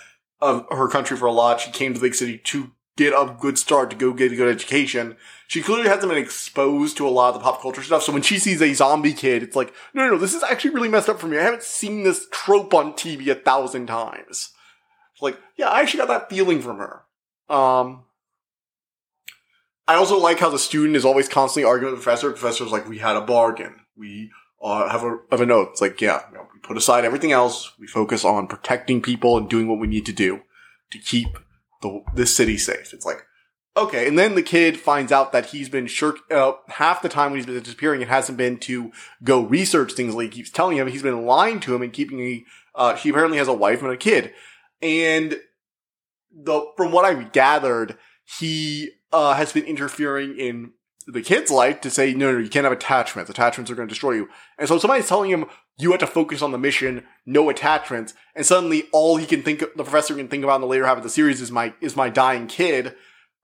of 0.40 0.66
her 0.70 0.88
country 0.88 1.16
for 1.16 1.26
a 1.26 1.32
lot. 1.32 1.60
She 1.60 1.70
came 1.70 1.94
to 1.94 2.00
the 2.00 2.06
big 2.06 2.14
city 2.14 2.38
to 2.38 2.72
get 2.96 3.12
a 3.12 3.36
good 3.40 3.58
start, 3.58 3.90
to 3.90 3.96
go 3.96 4.12
get 4.12 4.32
a 4.32 4.36
good 4.36 4.54
education. 4.54 5.16
She 5.48 5.62
clearly 5.62 5.88
hasn't 5.88 6.08
been 6.08 6.22
exposed 6.22 6.96
to 6.96 7.06
a 7.06 7.10
lot 7.10 7.28
of 7.28 7.34
the 7.34 7.40
pop 7.40 7.62
culture 7.62 7.82
stuff. 7.82 8.02
So 8.02 8.12
when 8.12 8.22
she 8.22 8.38
sees 8.38 8.60
a 8.60 8.74
zombie 8.74 9.12
kid, 9.12 9.42
it's 9.42 9.56
like, 9.56 9.72
no, 9.94 10.04
no, 10.04 10.12
no, 10.12 10.18
this 10.18 10.34
is 10.34 10.42
actually 10.42 10.74
really 10.74 10.88
messed 10.88 11.08
up 11.08 11.20
for 11.20 11.28
me. 11.28 11.38
I 11.38 11.42
haven't 11.42 11.62
seen 11.62 12.02
this 12.02 12.26
trope 12.30 12.74
on 12.74 12.94
TV 12.94 13.28
a 13.28 13.34
thousand 13.34 13.86
times. 13.86 14.52
Like, 15.20 15.38
yeah, 15.56 15.68
I 15.68 15.80
actually 15.80 15.98
got 15.98 16.08
that 16.08 16.30
feeling 16.30 16.60
from 16.60 16.78
her. 16.78 17.02
Um, 17.48 18.04
I 19.88 19.94
also 19.94 20.18
like 20.18 20.40
how 20.40 20.50
the 20.50 20.58
student 20.58 20.96
is 20.96 21.04
always 21.04 21.28
constantly 21.28 21.68
arguing 21.68 21.92
with 21.92 22.00
the 22.00 22.04
professor. 22.04 22.28
The 22.28 22.34
professor's 22.34 22.72
like, 22.72 22.88
we 22.88 22.98
had 22.98 23.16
a 23.16 23.20
bargain. 23.20 23.76
We 23.96 24.30
uh, 24.62 24.88
have 24.88 25.04
a 25.04 25.18
have 25.30 25.40
a 25.40 25.46
note. 25.46 25.70
It's 25.72 25.80
like, 25.80 26.00
yeah, 26.00 26.22
you 26.30 26.36
know, 26.36 26.48
we 26.52 26.60
put 26.60 26.76
aside 26.76 27.04
everything 27.04 27.32
else. 27.32 27.72
We 27.78 27.86
focus 27.86 28.24
on 28.24 28.48
protecting 28.48 29.00
people 29.00 29.36
and 29.36 29.48
doing 29.48 29.68
what 29.68 29.78
we 29.78 29.86
need 29.86 30.06
to 30.06 30.12
do 30.12 30.42
to 30.90 30.98
keep 30.98 31.38
the 31.82 32.02
this 32.14 32.34
city 32.34 32.58
safe. 32.58 32.92
It's 32.92 33.06
like, 33.06 33.24
okay. 33.76 34.08
And 34.08 34.18
then 34.18 34.34
the 34.34 34.42
kid 34.42 34.78
finds 34.78 35.12
out 35.12 35.32
that 35.32 35.46
he's 35.46 35.68
been 35.68 35.86
shirk 35.86 36.16
uh, 36.30 36.54
half 36.68 37.00
the 37.00 37.08
time 37.08 37.30
when 37.30 37.38
he's 37.38 37.46
been 37.46 37.62
disappearing. 37.62 38.02
It 38.02 38.08
hasn't 38.08 38.38
been 38.38 38.58
to 38.60 38.90
go 39.22 39.42
research 39.42 39.92
things 39.92 40.14
like 40.14 40.32
he 40.32 40.40
keeps 40.40 40.50
telling 40.50 40.78
him. 40.78 40.88
He's 40.88 41.02
been 41.02 41.24
lying 41.24 41.60
to 41.60 41.74
him 41.74 41.82
and 41.82 41.92
keeping 41.92 42.20
a. 42.20 42.44
Uh, 42.74 42.96
he 42.96 43.10
apparently 43.10 43.38
has 43.38 43.48
a 43.48 43.54
wife 43.54 43.82
and 43.82 43.90
a 43.90 43.96
kid 43.96 44.32
and 44.82 45.38
the 46.30 46.66
from 46.76 46.92
what 46.92 47.04
I 47.04 47.22
gathered, 47.22 47.96
he 48.38 48.90
uh, 49.12 49.34
has 49.34 49.52
been 49.52 49.64
interfering 49.64 50.38
in 50.38 50.72
the 51.06 51.22
kid's 51.22 51.50
life 51.50 51.80
to 51.82 51.90
say, 51.90 52.12
no, 52.14 52.32
no, 52.32 52.38
you 52.38 52.48
can't 52.48 52.64
have 52.64 52.72
attachments. 52.72 53.30
Attachments 53.30 53.70
are 53.70 53.74
going 53.74 53.86
to 53.86 53.92
destroy 53.92 54.12
you. 54.12 54.28
And 54.58 54.68
so 54.68 54.78
somebody's 54.78 55.08
telling 55.08 55.30
him, 55.30 55.46
you 55.78 55.92
have 55.92 56.00
to 56.00 56.06
focus 56.06 56.42
on 56.42 56.50
the 56.50 56.58
mission, 56.58 57.04
no 57.24 57.48
attachments. 57.48 58.12
And 58.34 58.44
suddenly 58.44 58.84
all 58.92 59.16
he 59.16 59.26
can 59.26 59.42
think, 59.42 59.62
of, 59.62 59.70
the 59.76 59.84
professor 59.84 60.16
can 60.16 60.28
think 60.28 60.42
about 60.42 60.56
in 60.56 60.62
the 60.62 60.66
later 60.66 60.86
half 60.86 60.96
of 60.96 61.04
the 61.04 61.10
series 61.10 61.40
is 61.40 61.52
my, 61.52 61.74
is 61.80 61.96
my 61.96 62.08
dying 62.08 62.48
kid. 62.48 62.94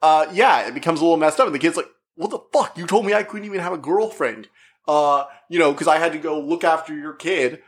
Uh, 0.01 0.27
yeah, 0.33 0.67
it 0.67 0.75
becomes 0.75 1.01
a 1.01 1.05
little 1.05 1.19
messed 1.19 1.39
up. 1.39 1.47
And 1.47 1.55
the 1.55 1.61
kid's 1.61 1.77
like, 1.77 1.89
what 2.17 2.31
the 2.31 2.41
fuck? 2.53 2.77
You 2.77 2.87
told 2.87 3.07
me 3.07 3.15
I 3.15 3.23
couldn't 3.23 3.47
even 3.47 3.61
have 3.61 3.73
a 3.73 3.79
girlfriend. 3.79 4.49
Uh, 4.89 5.25
you 5.49 5.61
know, 5.61 5.73
cause 5.73 5.87
I 5.87 5.99
had 5.99 6.13
to 6.13 6.19
go 6.19 6.41
look 6.41 6.65
after 6.65 6.97
your 6.97 7.13
kid 7.13 7.63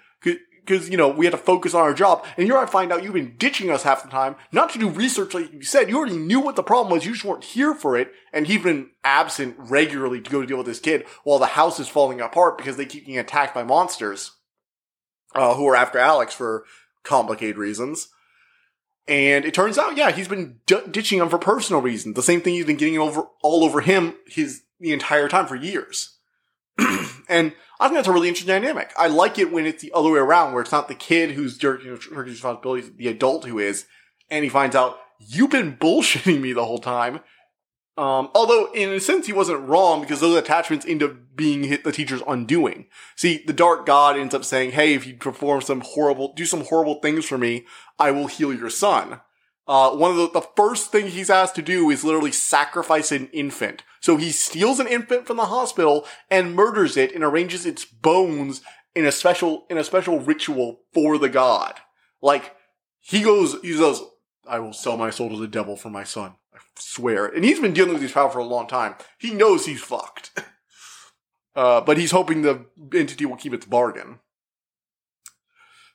because 0.64 0.88
you 0.88 0.96
know 0.96 1.08
we 1.08 1.26
had 1.26 1.32
to 1.32 1.38
focus 1.38 1.74
on 1.74 1.82
our 1.82 1.94
job. 1.94 2.24
And 2.36 2.46
here 2.46 2.56
I 2.56 2.66
find 2.66 2.92
out 2.92 3.02
you've 3.02 3.12
been 3.12 3.36
ditching 3.36 3.70
us 3.70 3.82
half 3.82 4.02
the 4.02 4.08
time, 4.08 4.36
not 4.52 4.70
to 4.70 4.78
do 4.78 4.88
research 4.88 5.34
like 5.34 5.52
you 5.52 5.62
said. 5.62 5.88
You 5.88 5.98
already 5.98 6.16
knew 6.16 6.40
what 6.40 6.56
the 6.56 6.62
problem 6.62 6.92
was. 6.92 7.04
You 7.04 7.12
just 7.12 7.24
weren't 7.24 7.44
here 7.44 7.74
for 7.74 7.96
it, 7.96 8.12
and 8.32 8.46
he's 8.46 8.62
been 8.62 8.90
absent 9.02 9.56
regularly 9.58 10.20
to 10.20 10.30
go 10.30 10.44
deal 10.44 10.58
with 10.58 10.66
this 10.66 10.80
kid 10.80 11.04
while 11.24 11.38
the 11.38 11.46
house 11.46 11.78
is 11.78 11.88
falling 11.88 12.20
apart 12.20 12.58
because 12.58 12.76
they 12.76 12.86
keep 12.86 13.04
getting 13.04 13.18
attacked 13.18 13.54
by 13.54 13.62
monsters 13.62 14.32
uh, 15.34 15.54
who 15.54 15.66
are 15.66 15.76
after 15.76 15.98
Alex 15.98 16.34
for 16.34 16.64
complicated 17.02 17.58
reasons. 17.58 18.08
And 19.06 19.44
it 19.44 19.52
turns 19.52 19.76
out, 19.76 19.96
yeah, 19.96 20.10
he's 20.10 20.28
been 20.28 20.60
d- 20.66 20.80
ditching 20.90 21.18
him 21.18 21.28
for 21.28 21.38
personal 21.38 21.82
reasons. 21.82 22.14
The 22.14 22.22
same 22.22 22.40
thing 22.40 22.54
he's 22.54 22.64
been 22.64 22.76
getting 22.76 22.98
over 22.98 23.24
all 23.42 23.62
over 23.64 23.82
him 23.82 24.14
his 24.26 24.62
the 24.80 24.92
entire 24.92 25.28
time 25.28 25.46
for 25.46 25.56
years. 25.56 26.13
and 27.28 27.52
I 27.80 27.88
think 27.88 27.96
that's 27.96 28.08
a 28.08 28.12
really 28.12 28.28
interesting 28.28 28.54
dynamic. 28.54 28.92
I 28.96 29.08
like 29.08 29.38
it 29.38 29.52
when 29.52 29.66
it's 29.66 29.82
the 29.82 29.92
other 29.94 30.10
way 30.10 30.18
around, 30.18 30.52
where 30.52 30.62
it's 30.62 30.72
not 30.72 30.88
the 30.88 30.94
kid 30.94 31.32
who's 31.32 31.58
jerking 31.58 31.90
responsibilities, 31.90 32.92
the 32.96 33.08
adult 33.08 33.44
who 33.44 33.58
is, 33.58 33.86
and 34.30 34.44
he 34.44 34.50
finds 34.50 34.76
out 34.76 34.98
you've 35.18 35.50
been 35.50 35.76
bullshitting 35.76 36.40
me 36.40 36.52
the 36.52 36.64
whole 36.64 36.78
time. 36.78 37.20
Um, 37.96 38.30
although 38.34 38.72
in 38.72 38.90
a 38.90 38.98
sense 38.98 39.26
he 39.26 39.32
wasn't 39.32 39.68
wrong 39.68 40.00
because 40.00 40.18
those 40.18 40.36
attachments 40.36 40.84
end 40.84 41.00
up 41.04 41.36
being 41.36 41.78
the 41.84 41.92
teacher's 41.92 42.22
undoing. 42.26 42.86
See, 43.14 43.44
the 43.46 43.52
dark 43.52 43.86
god 43.86 44.16
ends 44.16 44.34
up 44.34 44.44
saying, 44.44 44.72
"Hey, 44.72 44.94
if 44.94 45.06
you 45.06 45.14
perform 45.14 45.60
some 45.60 45.80
horrible, 45.80 46.32
do 46.34 46.44
some 46.44 46.64
horrible 46.64 46.96
things 47.00 47.24
for 47.24 47.38
me, 47.38 47.66
I 47.98 48.10
will 48.10 48.26
heal 48.26 48.52
your 48.52 48.70
son." 48.70 49.20
Uh, 49.66 49.90
one 49.92 50.10
of 50.10 50.16
the, 50.16 50.30
the 50.30 50.46
first 50.56 50.92
thing 50.92 51.06
he's 51.06 51.30
asked 51.30 51.54
to 51.54 51.62
do 51.62 51.90
is 51.90 52.04
literally 52.04 52.32
sacrifice 52.32 53.10
an 53.10 53.28
infant. 53.32 53.82
So 54.00 54.16
he 54.16 54.30
steals 54.30 54.78
an 54.78 54.86
infant 54.86 55.26
from 55.26 55.38
the 55.38 55.46
hospital 55.46 56.06
and 56.30 56.54
murders 56.54 56.96
it 56.96 57.14
and 57.14 57.24
arranges 57.24 57.64
its 57.64 57.84
bones 57.84 58.60
in 58.94 59.06
a 59.06 59.12
special, 59.12 59.64
in 59.70 59.78
a 59.78 59.84
special 59.84 60.20
ritual 60.20 60.80
for 60.92 61.16
the 61.16 61.30
god. 61.30 61.80
Like, 62.20 62.54
he 63.00 63.22
goes, 63.22 63.56
he 63.62 63.76
goes, 63.76 64.02
I 64.46 64.58
will 64.58 64.74
sell 64.74 64.96
my 64.98 65.10
soul 65.10 65.30
to 65.30 65.38
the 65.38 65.48
devil 65.48 65.76
for 65.76 65.90
my 65.90 66.04
son. 66.04 66.34
I 66.54 66.58
swear. 66.76 67.26
And 67.26 67.44
he's 67.44 67.60
been 67.60 67.72
dealing 67.72 67.94
with 67.94 68.02
these 68.02 68.12
power 68.12 68.30
for 68.30 68.38
a 68.38 68.44
long 68.44 68.66
time. 68.66 68.96
He 69.18 69.32
knows 69.32 69.66
he's 69.66 69.82
fucked. 69.82 70.38
Uh, 71.56 71.80
but 71.80 71.96
he's 71.96 72.10
hoping 72.10 72.42
the 72.42 72.66
entity 72.92 73.24
will 73.24 73.36
keep 73.36 73.54
its 73.54 73.64
bargain. 73.64 74.18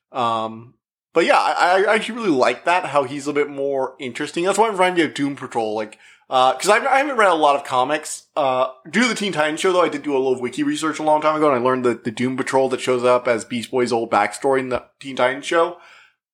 Um, 0.09 0.75
but 1.19 1.25
yeah, 1.25 1.37
I, 1.37 1.83
I 1.83 1.95
actually 1.95 2.15
really 2.15 2.29
like 2.29 2.63
that, 2.63 2.85
how 2.85 3.03
he's 3.03 3.27
a 3.27 3.33
bit 3.33 3.49
more 3.49 3.93
interesting. 3.99 4.45
That's 4.45 4.57
why 4.57 4.67
I'm 4.67 4.71
reminding 4.71 5.03
me 5.03 5.09
of 5.09 5.13
Doom 5.13 5.35
Patrol, 5.35 5.75
like, 5.75 5.97
uh, 6.29 6.53
cause 6.53 6.69
I, 6.69 6.77
I 6.77 6.99
haven't 6.99 7.17
read 7.17 7.29
a 7.29 7.33
lot 7.33 7.57
of 7.57 7.65
comics. 7.65 8.27
Uh, 8.37 8.69
due 8.89 9.01
to 9.01 9.07
the 9.09 9.15
Teen 9.15 9.33
Titans 9.33 9.59
show 9.59 9.73
though, 9.73 9.81
I 9.81 9.89
did 9.89 10.01
do 10.01 10.15
a 10.15 10.17
little 10.17 10.41
wiki 10.41 10.63
research 10.63 10.97
a 10.97 11.03
long 11.03 11.19
time 11.21 11.35
ago 11.35 11.51
and 11.51 11.59
I 11.59 11.61
learned 11.61 11.83
that 11.83 12.05
the 12.05 12.11
Doom 12.11 12.37
Patrol 12.37 12.69
that 12.69 12.79
shows 12.79 13.03
up 13.03 13.27
as 13.27 13.43
Beast 13.43 13.69
Boy's 13.69 13.91
old 13.91 14.09
backstory 14.09 14.59
in 14.59 14.69
the 14.69 14.85
Teen 15.01 15.17
Titans 15.17 15.45
show, 15.45 15.75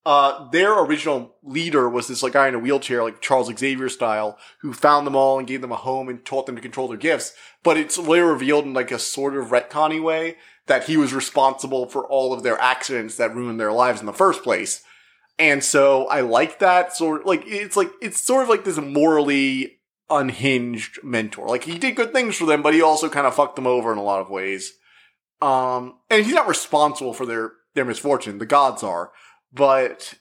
uh, 0.06 0.48
their 0.52 0.78
original 0.84 1.34
leader 1.42 1.90
was 1.90 2.08
this 2.08 2.22
like 2.22 2.34
guy 2.34 2.48
in 2.48 2.54
a 2.54 2.60
wheelchair, 2.60 3.02
like 3.02 3.22
Charles 3.22 3.52
Xavier 3.58 3.90
style, 3.90 4.38
who 4.60 4.72
found 4.72 5.08
them 5.08 5.16
all 5.16 5.40
and 5.40 5.48
gave 5.48 5.62
them 5.62 5.72
a 5.72 5.78
home 5.78 6.10
and 6.10 6.24
taught 6.24 6.46
them 6.46 6.56
to 6.56 6.62
control 6.62 6.88
their 6.88 6.96
gifts. 6.96 7.34
But 7.64 7.78
it's 7.78 7.98
later 7.98 8.28
revealed 8.28 8.66
in 8.66 8.74
like 8.74 8.92
a 8.92 9.00
sort 9.00 9.36
of 9.36 9.48
retconny 9.48 10.00
way 10.00 10.36
that 10.68 10.86
he 10.86 10.98
was 10.98 11.14
responsible 11.14 11.88
for 11.88 12.06
all 12.06 12.34
of 12.34 12.44
their 12.44 12.60
accidents 12.60 13.18
that 13.18 13.36
ruined 13.36 13.60
their 13.60 13.72
lives 13.72 14.00
in 14.00 14.06
the 14.06 14.14
first 14.14 14.44
place. 14.44 14.84
And 15.38 15.64
so 15.64 16.08
I 16.08 16.22
like 16.22 16.60
that 16.60 16.96
sort 16.96 17.26
like 17.26 17.44
it's 17.46 17.76
like 17.76 17.92
it's 18.02 18.22
sort 18.22 18.44
of 18.44 18.50
like 18.50 18.64
this 18.64 18.78
morally 18.78 19.80
unhinged 20.10 21.04
mentor. 21.04 21.48
Like 21.48 21.66
he 21.66 21.78
did 21.78 21.96
good 21.96 22.14
things 22.14 22.38
for 22.38 22.46
them, 22.46 22.62
but 22.62 22.74
he 22.74 22.82
also 22.82 23.10
kind 23.10 23.28
of 23.28 23.36
fucked 23.36 23.56
them 23.56 23.68
over 23.68 23.92
in 23.92 23.98
a 23.98 24.04
lot 24.04 24.22
of 24.22 24.30
ways. 24.30 24.74
Um 25.42 26.00
and 26.10 26.24
he's 26.26 26.34
not 26.34 26.48
responsible 26.48 27.14
for 27.14 27.26
their 27.26 27.52
their 27.74 27.86
misfortune. 27.86 28.38
The 28.38 28.46
gods 28.46 28.82
are. 28.82 29.12
But 29.54 30.16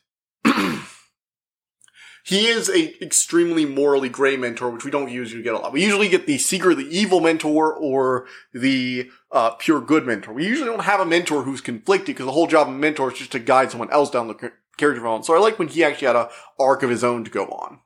he 2.25 2.47
is 2.47 2.71
a 2.71 3.05
extremely 3.05 3.67
morally 3.67 4.09
gray 4.09 4.39
mentor, 4.39 4.71
which 4.71 4.83
we 4.83 4.91
don't 4.91 5.11
usually 5.11 5.43
get 5.43 5.53
a 5.53 5.59
lot. 5.59 5.75
We 5.75 5.85
usually 5.85 6.09
get 6.09 6.27
the 6.27 6.39
secretly 6.39 6.85
evil 6.89 7.21
mentor 7.21 7.75
or 7.75 8.27
the 8.55 9.11
uh, 9.31 9.51
pure 9.51 9.83
good 9.83 10.07
mentor. 10.07 10.33
We 10.33 10.47
usually 10.47 10.71
don't 10.71 10.85
have 10.85 11.01
a 11.01 11.07
mentor 11.07 11.43
who's 11.43 11.61
conflicted 11.61 12.07
because 12.07 12.25
the 12.25 12.33
whole 12.33 12.47
job 12.47 12.69
of 12.69 12.75
a 12.75 12.79
mentor 12.79 13.13
is 13.13 13.19
just 13.19 13.33
to 13.33 13.39
guide 13.39 13.71
someone 13.71 13.91
else 13.91 14.09
down 14.09 14.29
the 14.29 14.35
character 14.35 14.95
development. 14.95 15.27
So 15.27 15.35
I 15.35 15.39
like 15.39 15.59
when 15.59 15.69
he 15.69 15.85
actually 15.85 16.07
had 16.07 16.17
a 16.17 16.31
arc 16.59 16.83
of 16.83 16.89
his 16.89 17.05
own 17.05 17.25
to 17.25 17.31
go 17.31 17.45
on. 17.45 17.81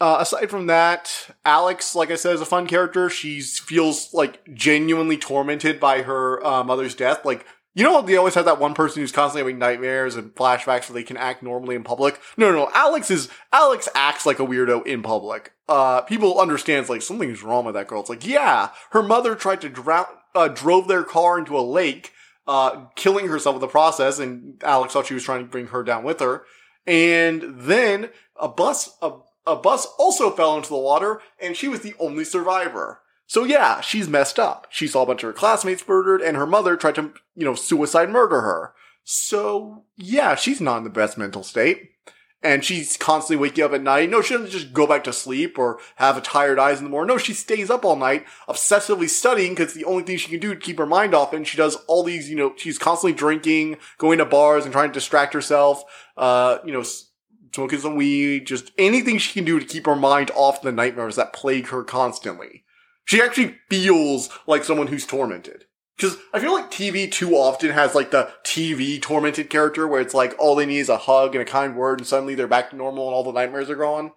Uh, 0.00 0.16
aside 0.18 0.50
from 0.50 0.66
that, 0.66 1.30
Alex, 1.44 1.94
like 1.94 2.10
I 2.10 2.16
said, 2.16 2.34
is 2.34 2.40
a 2.40 2.46
fun 2.46 2.66
character. 2.66 3.08
She 3.08 3.40
feels 3.42 4.12
like 4.12 4.40
genuinely 4.54 5.18
tormented 5.18 5.78
by 5.78 6.02
her 6.02 6.44
uh, 6.44 6.64
mother's 6.64 6.96
death. 6.96 7.24
Like, 7.24 7.46
you 7.80 7.86
know, 7.86 8.02
they 8.02 8.16
always 8.16 8.34
have 8.34 8.44
that 8.44 8.60
one 8.60 8.74
person 8.74 9.00
who's 9.00 9.10
constantly 9.10 9.40
having 9.40 9.58
nightmares 9.58 10.14
and 10.14 10.34
flashbacks 10.34 10.84
so 10.84 10.92
they 10.92 11.02
can 11.02 11.16
act 11.16 11.42
normally 11.42 11.74
in 11.74 11.82
public. 11.82 12.20
No, 12.36 12.50
no, 12.50 12.58
no. 12.58 12.70
Alex 12.74 13.10
is 13.10 13.28
Alex 13.52 13.88
acts 13.94 14.26
like 14.26 14.38
a 14.38 14.46
weirdo 14.46 14.86
in 14.86 15.02
public. 15.02 15.52
Uh, 15.68 16.02
people 16.02 16.40
understands 16.40 16.88
like 16.90 17.02
something's 17.02 17.42
wrong 17.42 17.64
with 17.64 17.74
that 17.74 17.88
girl. 17.88 18.00
It's 18.00 18.10
like, 18.10 18.26
yeah, 18.26 18.70
her 18.90 19.02
mother 19.02 19.34
tried 19.34 19.60
to 19.62 19.68
drown, 19.68 20.06
uh, 20.34 20.48
drove 20.48 20.88
their 20.88 21.04
car 21.04 21.38
into 21.38 21.58
a 21.58 21.62
lake 21.62 22.12
uh, 22.46 22.86
killing 22.96 23.28
herself 23.28 23.54
in 23.54 23.60
the 23.60 23.68
process, 23.68 24.18
and 24.18 24.60
Alex 24.64 24.92
thought 24.92 25.06
she 25.06 25.14
was 25.14 25.22
trying 25.22 25.44
to 25.44 25.50
bring 25.50 25.68
her 25.68 25.82
down 25.82 26.02
with 26.02 26.20
her. 26.20 26.44
And 26.86 27.60
then 27.60 28.10
a 28.36 28.48
bus, 28.48 28.96
a, 29.00 29.12
a 29.46 29.56
bus 29.56 29.86
also 29.98 30.30
fell 30.30 30.56
into 30.56 30.70
the 30.70 30.76
water, 30.76 31.20
and 31.40 31.56
she 31.56 31.68
was 31.68 31.80
the 31.80 31.94
only 32.00 32.24
survivor. 32.24 33.00
So 33.30 33.44
yeah, 33.44 33.80
she's 33.80 34.08
messed 34.08 34.40
up. 34.40 34.66
She 34.70 34.88
saw 34.88 35.04
a 35.04 35.06
bunch 35.06 35.22
of 35.22 35.28
her 35.28 35.32
classmates 35.32 35.86
murdered, 35.86 36.20
and 36.20 36.36
her 36.36 36.48
mother 36.48 36.76
tried 36.76 36.96
to, 36.96 37.12
you 37.36 37.44
know, 37.44 37.54
suicide 37.54 38.10
murder 38.10 38.40
her. 38.40 38.72
So 39.04 39.84
yeah, 39.96 40.34
she's 40.34 40.60
not 40.60 40.78
in 40.78 40.82
the 40.82 40.90
best 40.90 41.16
mental 41.16 41.44
state 41.44 41.90
and 42.42 42.64
she's 42.64 42.96
constantly 42.96 43.40
waking 43.40 43.62
up 43.62 43.72
at 43.72 43.84
night. 43.84 44.10
No, 44.10 44.20
she 44.20 44.34
doesn't 44.34 44.50
just 44.50 44.72
go 44.72 44.84
back 44.84 45.04
to 45.04 45.12
sleep 45.12 45.60
or 45.60 45.78
have 45.94 46.16
a 46.16 46.20
tired 46.20 46.58
eyes 46.58 46.78
in 46.78 46.84
the 46.84 46.90
morning. 46.90 47.14
No, 47.14 47.18
she 47.18 47.32
stays 47.32 47.70
up 47.70 47.84
all 47.84 47.94
night, 47.94 48.26
obsessively 48.48 49.08
studying 49.08 49.52
because 49.52 49.74
the 49.74 49.84
only 49.84 50.02
thing 50.02 50.16
she 50.16 50.30
can 50.30 50.40
do 50.40 50.52
to 50.52 50.60
keep 50.60 50.78
her 50.78 50.84
mind 50.84 51.14
off. 51.14 51.32
And 51.32 51.46
she 51.46 51.56
does 51.56 51.76
all 51.86 52.02
these, 52.02 52.28
you 52.28 52.34
know, 52.34 52.54
she's 52.56 52.78
constantly 52.78 53.16
drinking, 53.16 53.76
going 53.98 54.18
to 54.18 54.24
bars 54.24 54.64
and 54.64 54.72
trying 54.72 54.88
to 54.88 54.94
distract 54.94 55.34
herself. 55.34 55.84
Uh, 56.16 56.58
you 56.64 56.72
know, 56.72 56.82
smoking 57.54 57.78
some 57.78 57.94
weed, 57.94 58.48
just 58.48 58.72
anything 58.76 59.18
she 59.18 59.34
can 59.34 59.44
do 59.44 59.60
to 59.60 59.66
keep 59.66 59.86
her 59.86 59.94
mind 59.94 60.32
off 60.34 60.62
the 60.62 60.72
nightmares 60.72 61.14
that 61.14 61.32
plague 61.32 61.68
her 61.68 61.84
constantly. 61.84 62.64
She 63.04 63.20
actually 63.20 63.56
feels 63.68 64.30
like 64.46 64.64
someone 64.64 64.86
who's 64.86 65.06
tormented. 65.06 65.64
Because 65.96 66.16
I 66.32 66.40
feel 66.40 66.54
like 66.54 66.70
TV 66.70 67.10
too 67.10 67.34
often 67.34 67.70
has 67.72 67.94
like 67.94 68.10
the 68.10 68.30
TV 68.42 69.02
tormented 69.02 69.50
character 69.50 69.86
where 69.86 70.00
it's 70.00 70.14
like 70.14 70.34
all 70.38 70.54
they 70.54 70.64
need 70.64 70.78
is 70.78 70.88
a 70.88 70.96
hug 70.96 71.34
and 71.34 71.42
a 71.42 71.44
kind 71.44 71.76
word 71.76 72.00
and 72.00 72.06
suddenly 72.06 72.34
they're 72.34 72.46
back 72.46 72.70
to 72.70 72.76
normal 72.76 73.06
and 73.06 73.14
all 73.14 73.22
the 73.22 73.32
nightmares 73.32 73.68
are 73.68 73.76
gone. 73.76 74.12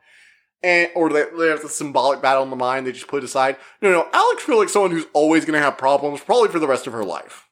And, 0.62 0.90
or 0.96 1.10
they, 1.10 1.26
they 1.38 1.50
have 1.50 1.62
the 1.62 1.68
symbolic 1.68 2.22
battle 2.22 2.44
in 2.44 2.50
the 2.50 2.56
mind 2.56 2.88
they 2.88 2.94
just 2.94 3.10
put 3.10 3.22
aside. 3.22 3.58
No, 3.82 3.92
no, 3.92 4.08
Alex 4.14 4.44
feels 4.44 4.60
like 4.60 4.70
someone 4.70 4.92
who's 4.92 5.08
always 5.12 5.44
going 5.44 5.60
to 5.60 5.66
have 5.66 5.78
problems 5.78 6.22
probably 6.22 6.48
for 6.48 6.60
the 6.60 6.70
rest 6.70 6.88
of 6.88 6.94
her 6.94 7.04
life. 7.04 7.50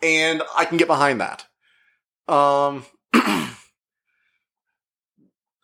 And 0.00 0.42
I 0.56 0.64
can 0.64 0.76
get 0.76 0.86
behind 0.86 1.20
that. 1.20 1.46
Um, 2.32 2.84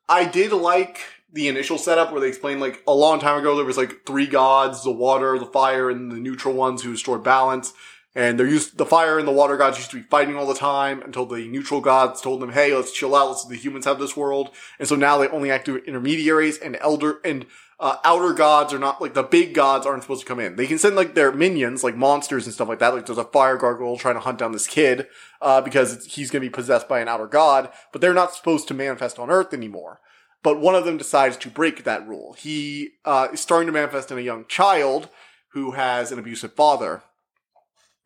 I 0.08 0.24
did 0.24 0.52
like 0.52 0.98
the 1.32 1.48
initial 1.48 1.78
setup 1.78 2.12
where 2.12 2.20
they 2.20 2.28
explained 2.28 2.60
like 2.60 2.82
a 2.86 2.94
long 2.94 3.18
time 3.18 3.38
ago 3.38 3.56
there 3.56 3.64
was 3.64 3.78
like 3.78 4.04
three 4.06 4.26
gods, 4.26 4.84
the 4.84 4.90
water, 4.90 5.38
the 5.38 5.46
fire, 5.46 5.90
and 5.90 6.12
the 6.12 6.16
neutral 6.16 6.54
ones 6.54 6.82
who 6.82 6.90
restored 6.90 7.22
balance. 7.22 7.72
And 8.14 8.38
they're 8.38 8.46
used, 8.46 8.76
the 8.76 8.84
fire 8.84 9.18
and 9.18 9.26
the 9.26 9.32
water 9.32 9.56
gods 9.56 9.78
used 9.78 9.90
to 9.92 9.96
be 9.96 10.02
fighting 10.02 10.36
all 10.36 10.46
the 10.46 10.54
time 10.54 11.00
until 11.00 11.24
the 11.24 11.48
neutral 11.48 11.80
gods 11.80 12.20
told 12.20 12.42
them, 12.42 12.52
hey, 12.52 12.76
let's 12.76 12.92
chill 12.92 13.14
out, 13.14 13.28
let's 13.28 13.46
the 13.46 13.56
humans 13.56 13.86
have 13.86 13.98
this 13.98 14.14
world. 14.14 14.50
And 14.78 14.86
so 14.86 14.96
now 14.96 15.16
they 15.16 15.28
only 15.28 15.50
act 15.50 15.66
as 15.70 15.76
intermediaries 15.86 16.58
and 16.58 16.76
elder, 16.82 17.20
and, 17.24 17.46
uh, 17.80 17.96
outer 18.04 18.34
gods 18.34 18.74
are 18.74 18.78
not, 18.78 19.00
like 19.00 19.14
the 19.14 19.22
big 19.22 19.54
gods 19.54 19.86
aren't 19.86 20.02
supposed 20.02 20.20
to 20.20 20.26
come 20.26 20.38
in. 20.38 20.56
They 20.56 20.66
can 20.66 20.76
send 20.76 20.94
like 20.94 21.14
their 21.14 21.32
minions, 21.32 21.82
like 21.82 21.96
monsters 21.96 22.44
and 22.44 22.52
stuff 22.52 22.68
like 22.68 22.80
that. 22.80 22.94
Like 22.94 23.06
there's 23.06 23.16
a 23.16 23.24
fire 23.24 23.56
gargoyle 23.56 23.96
trying 23.96 24.16
to 24.16 24.20
hunt 24.20 24.38
down 24.38 24.52
this 24.52 24.66
kid, 24.66 25.06
uh, 25.40 25.62
because 25.62 26.04
he's 26.04 26.30
gonna 26.30 26.40
be 26.40 26.50
possessed 26.50 26.90
by 26.90 27.00
an 27.00 27.08
outer 27.08 27.26
god, 27.26 27.70
but 27.92 28.02
they're 28.02 28.12
not 28.12 28.34
supposed 28.34 28.68
to 28.68 28.74
manifest 28.74 29.18
on 29.18 29.30
Earth 29.30 29.54
anymore 29.54 30.00
but 30.42 30.60
one 30.60 30.74
of 30.74 30.84
them 30.84 30.96
decides 30.96 31.36
to 31.38 31.48
break 31.48 31.84
that 31.84 32.06
rule. 32.06 32.34
He 32.34 32.90
uh, 33.04 33.28
is 33.32 33.40
starting 33.40 33.66
to 33.66 33.72
manifest 33.72 34.10
in 34.10 34.18
a 34.18 34.22
young 34.22 34.46
child 34.46 35.08
who 35.52 35.72
has 35.72 36.12
an 36.12 36.18
abusive 36.18 36.54
father. 36.54 37.02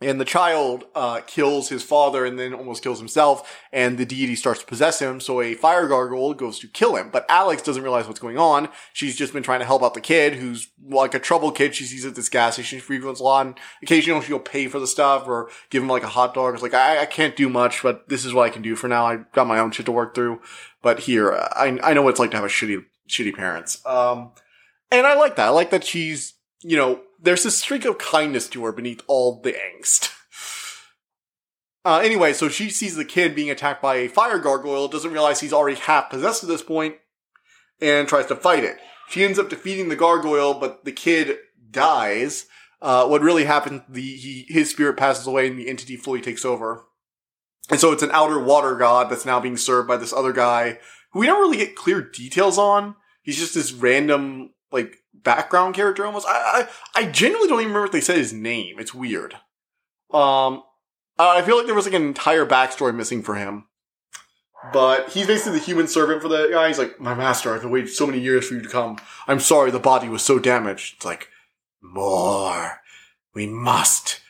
And 0.02 0.20
the 0.20 0.26
child 0.26 0.84
uh, 0.94 1.22
kills 1.26 1.70
his 1.70 1.82
father 1.82 2.26
and 2.26 2.38
then 2.38 2.52
almost 2.52 2.82
kills 2.82 2.98
himself, 2.98 3.58
and 3.72 3.96
the 3.96 4.04
deity 4.04 4.34
starts 4.34 4.60
to 4.60 4.66
possess 4.66 5.00
him. 5.00 5.20
So 5.20 5.40
a 5.40 5.54
fire 5.54 5.88
gargoyle 5.88 6.34
goes 6.34 6.58
to 6.58 6.68
kill 6.68 6.96
him, 6.96 7.08
but 7.10 7.24
Alex 7.30 7.62
doesn't 7.62 7.82
realize 7.82 8.06
what's 8.06 8.20
going 8.20 8.36
on. 8.36 8.68
She's 8.92 9.16
just 9.16 9.32
been 9.32 9.42
trying 9.42 9.60
to 9.60 9.64
help 9.64 9.82
out 9.82 9.94
the 9.94 10.02
kid, 10.02 10.34
who's 10.34 10.68
like 10.86 11.14
a 11.14 11.18
troubled 11.18 11.56
kid. 11.56 11.74
She 11.74 11.84
sees 11.84 12.04
at 12.04 12.14
this 12.14 12.28
gas 12.28 12.54
station 12.54 12.78
frequents 12.78 13.20
a 13.20 13.22
lot. 13.22 13.46
And 13.46 13.58
occasionally, 13.82 14.22
she'll 14.22 14.38
pay 14.38 14.66
for 14.66 14.78
the 14.78 14.86
stuff 14.86 15.26
or 15.26 15.48
give 15.70 15.82
him 15.82 15.88
like 15.88 16.02
a 16.02 16.08
hot 16.08 16.34
dog. 16.34 16.52
It's 16.52 16.62
like 16.62 16.74
I, 16.74 17.00
I 17.00 17.06
can't 17.06 17.34
do 17.34 17.48
much, 17.48 17.82
but 17.82 18.06
this 18.10 18.26
is 18.26 18.34
what 18.34 18.44
I 18.44 18.50
can 18.50 18.60
do 18.60 18.76
for 18.76 18.88
now. 18.88 19.06
I 19.06 19.20
got 19.32 19.46
my 19.46 19.58
own 19.58 19.70
shit 19.70 19.86
to 19.86 19.92
work 19.92 20.14
through. 20.14 20.42
But 20.86 21.00
here, 21.00 21.32
I 21.32 21.80
I 21.82 21.94
know 21.94 22.02
what 22.02 22.10
it's 22.10 22.20
like 22.20 22.30
to 22.30 22.36
have 22.36 22.46
a 22.46 22.48
shitty 22.48 22.84
shitty 23.08 23.34
parents. 23.34 23.84
Um, 23.84 24.30
and 24.92 25.04
I 25.04 25.16
like 25.16 25.34
that. 25.34 25.46
I 25.46 25.48
like 25.48 25.70
that 25.70 25.82
she's 25.82 26.34
you 26.62 26.76
know 26.76 27.00
there's 27.20 27.42
this 27.42 27.58
streak 27.58 27.84
of 27.84 27.98
kindness 27.98 28.48
to 28.50 28.64
her 28.64 28.70
beneath 28.70 29.02
all 29.08 29.40
the 29.40 29.52
angst. 29.52 30.12
Uh, 31.84 31.98
anyway, 31.98 32.32
so 32.32 32.48
she 32.48 32.68
sees 32.68 32.96
the 32.96 33.04
kid 33.04 33.36
being 33.36 33.48
attacked 33.48 33.80
by 33.80 33.94
a 33.94 34.08
fire 34.08 34.40
gargoyle, 34.40 34.88
doesn't 34.88 35.12
realize 35.12 35.38
he's 35.38 35.52
already 35.52 35.76
half 35.76 36.10
possessed 36.10 36.42
at 36.42 36.48
this 36.48 36.62
point, 36.62 36.96
and 37.80 38.08
tries 38.08 38.26
to 38.26 38.34
fight 38.34 38.64
it. 38.64 38.76
She 39.08 39.22
ends 39.22 39.38
up 39.38 39.48
defeating 39.48 39.88
the 39.88 39.94
gargoyle, 39.94 40.54
but 40.54 40.84
the 40.84 40.90
kid 40.90 41.38
dies. 41.70 42.46
Uh, 42.82 43.06
what 43.06 43.22
really 43.22 43.44
happened, 43.44 43.82
the 43.88 44.02
he, 44.02 44.46
his 44.48 44.70
spirit 44.70 44.96
passes 44.96 45.28
away 45.28 45.46
and 45.46 45.56
the 45.56 45.68
entity 45.68 45.96
fully 45.96 46.20
takes 46.20 46.44
over. 46.44 46.85
And 47.70 47.80
so 47.80 47.92
it's 47.92 48.02
an 48.02 48.12
outer 48.12 48.38
water 48.38 48.76
god 48.76 49.10
that's 49.10 49.26
now 49.26 49.40
being 49.40 49.56
served 49.56 49.88
by 49.88 49.96
this 49.96 50.12
other 50.12 50.32
guy 50.32 50.78
who 51.12 51.20
we 51.20 51.26
don't 51.26 51.40
really 51.40 51.56
get 51.56 51.74
clear 51.76 52.00
details 52.00 52.58
on. 52.58 52.94
He's 53.22 53.38
just 53.38 53.54
this 53.54 53.72
random, 53.72 54.50
like, 54.70 54.98
background 55.12 55.74
character 55.74 56.06
almost. 56.06 56.28
I, 56.28 56.68
I, 56.94 57.00
I 57.02 57.10
genuinely 57.10 57.48
don't 57.48 57.60
even 57.60 57.72
remember 57.72 57.86
if 57.86 57.92
they 57.92 58.00
said 58.00 58.18
his 58.18 58.32
name. 58.32 58.76
It's 58.78 58.94
weird. 58.94 59.34
Um, 60.12 60.62
I 61.18 61.42
feel 61.42 61.56
like 61.56 61.66
there 61.66 61.74
was 61.74 61.86
like 61.86 61.94
an 61.94 62.06
entire 62.06 62.46
backstory 62.46 62.94
missing 62.94 63.22
for 63.22 63.34
him. 63.34 63.64
But 64.72 65.10
he's 65.10 65.26
basically 65.26 65.58
the 65.58 65.64
human 65.64 65.88
servant 65.88 66.22
for 66.22 66.28
the 66.28 66.48
guy. 66.50 66.68
He's 66.68 66.78
like, 66.78 67.00
my 67.00 67.14
master, 67.14 67.54
I've 67.54 67.64
waited 67.64 67.90
so 67.90 68.06
many 68.06 68.20
years 68.20 68.48
for 68.48 68.54
you 68.54 68.62
to 68.62 68.68
come. 68.68 68.98
I'm 69.26 69.40
sorry 69.40 69.70
the 69.70 69.78
body 69.78 70.08
was 70.08 70.22
so 70.22 70.38
damaged. 70.38 70.94
It's 70.96 71.04
like, 71.04 71.28
more. 71.82 72.80
We 73.34 73.46
must 73.46 74.20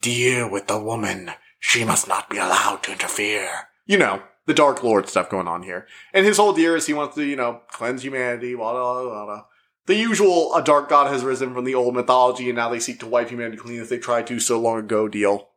deal 0.00 0.50
with 0.50 0.66
the 0.66 0.80
woman. 0.80 1.32
She 1.66 1.82
must 1.82 2.06
not 2.06 2.28
be 2.28 2.36
allowed 2.36 2.82
to 2.82 2.92
interfere. 2.92 3.48
You 3.86 3.96
know, 3.96 4.22
the 4.44 4.52
Dark 4.52 4.82
Lord 4.82 5.08
stuff 5.08 5.30
going 5.30 5.48
on 5.48 5.62
here. 5.62 5.86
And 6.12 6.26
his 6.26 6.36
whole 6.36 6.52
deal 6.52 6.74
is 6.74 6.86
he 6.86 6.92
wants 6.92 7.14
to, 7.14 7.24
you 7.24 7.36
know, 7.36 7.62
cleanse 7.68 8.04
humanity, 8.04 8.54
blah, 8.54 8.72
blah, 8.72 9.02
blah, 9.02 9.24
blah. 9.24 9.44
The 9.86 9.96
usual, 9.96 10.54
a 10.54 10.62
dark 10.62 10.90
god 10.90 11.10
has 11.10 11.24
risen 11.24 11.54
from 11.54 11.64
the 11.64 11.74
old 11.74 11.94
mythology 11.94 12.50
and 12.50 12.56
now 12.56 12.68
they 12.68 12.78
seek 12.78 13.00
to 13.00 13.06
wipe 13.06 13.30
humanity 13.30 13.56
clean 13.56 13.80
as 13.80 13.88
they 13.88 13.96
tried 13.96 14.26
to 14.26 14.38
so 14.40 14.60
long 14.60 14.80
ago 14.80 15.08
deal. 15.08 15.48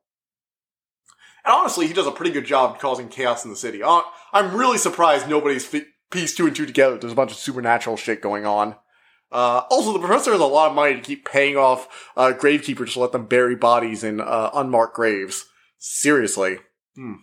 And 1.44 1.54
honestly, 1.54 1.88
he 1.88 1.94
does 1.94 2.08
a 2.08 2.12
pretty 2.12 2.32
good 2.32 2.46
job 2.46 2.80
causing 2.80 3.10
chaos 3.10 3.44
in 3.44 3.52
the 3.52 3.58
city. 3.58 3.84
Uh, 3.84 4.02
I'm 4.32 4.56
really 4.56 4.78
surprised 4.78 5.28
nobody's 5.28 5.70
pieced 6.10 6.38
two 6.38 6.48
and 6.48 6.56
two 6.56 6.66
together. 6.66 6.98
There's 6.98 7.14
a 7.14 7.18
bunch 7.18 7.32
of 7.32 7.38
supernatural 7.38 7.98
shit 7.98 8.22
going 8.22 8.46
on. 8.46 8.78
Uh, 9.30 9.64
also, 9.70 9.92
the 9.92 10.00
professor 10.00 10.32
has 10.32 10.40
a 10.40 10.46
lot 10.46 10.70
of 10.70 10.76
money 10.76 10.96
to 10.96 11.02
keep 11.02 11.30
paying 11.30 11.58
off 11.58 12.10
uh, 12.16 12.32
gravekeepers 12.34 12.94
to 12.94 13.02
let 13.02 13.12
them 13.12 13.26
bury 13.26 13.58
bodies 13.58 14.06
in 14.06 14.22
uh, 14.22 14.52
unmarked 14.54 14.96
graves. 14.96 15.46
Seriously. 15.78 16.60
Hmm. 16.96 17.14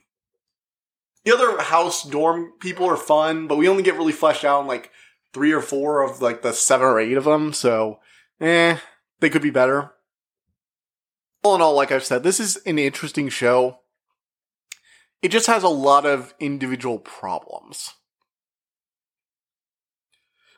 The 1.24 1.34
other 1.34 1.62
house 1.62 2.04
dorm 2.04 2.52
people 2.60 2.86
are 2.86 2.96
fun, 2.96 3.46
but 3.46 3.56
we 3.56 3.68
only 3.68 3.82
get 3.82 3.94
really 3.94 4.12
fleshed 4.12 4.44
out 4.44 4.60
in 4.60 4.66
like 4.66 4.90
three 5.32 5.52
or 5.52 5.62
four 5.62 6.02
of 6.02 6.20
like 6.20 6.42
the 6.42 6.52
seven 6.52 6.86
or 6.86 7.00
eight 7.00 7.16
of 7.16 7.24
them, 7.24 7.52
so 7.52 7.98
eh, 8.40 8.76
they 9.20 9.30
could 9.30 9.42
be 9.42 9.50
better. 9.50 9.92
All 11.42 11.54
in 11.54 11.60
all, 11.60 11.74
like 11.74 11.90
I've 11.90 12.04
said, 12.04 12.22
this 12.22 12.40
is 12.40 12.56
an 12.66 12.78
interesting 12.78 13.28
show 13.28 13.80
it 15.24 15.32
just 15.32 15.46
has 15.46 15.62
a 15.62 15.68
lot 15.70 16.04
of 16.04 16.34
individual 16.38 16.98
problems. 16.98 17.94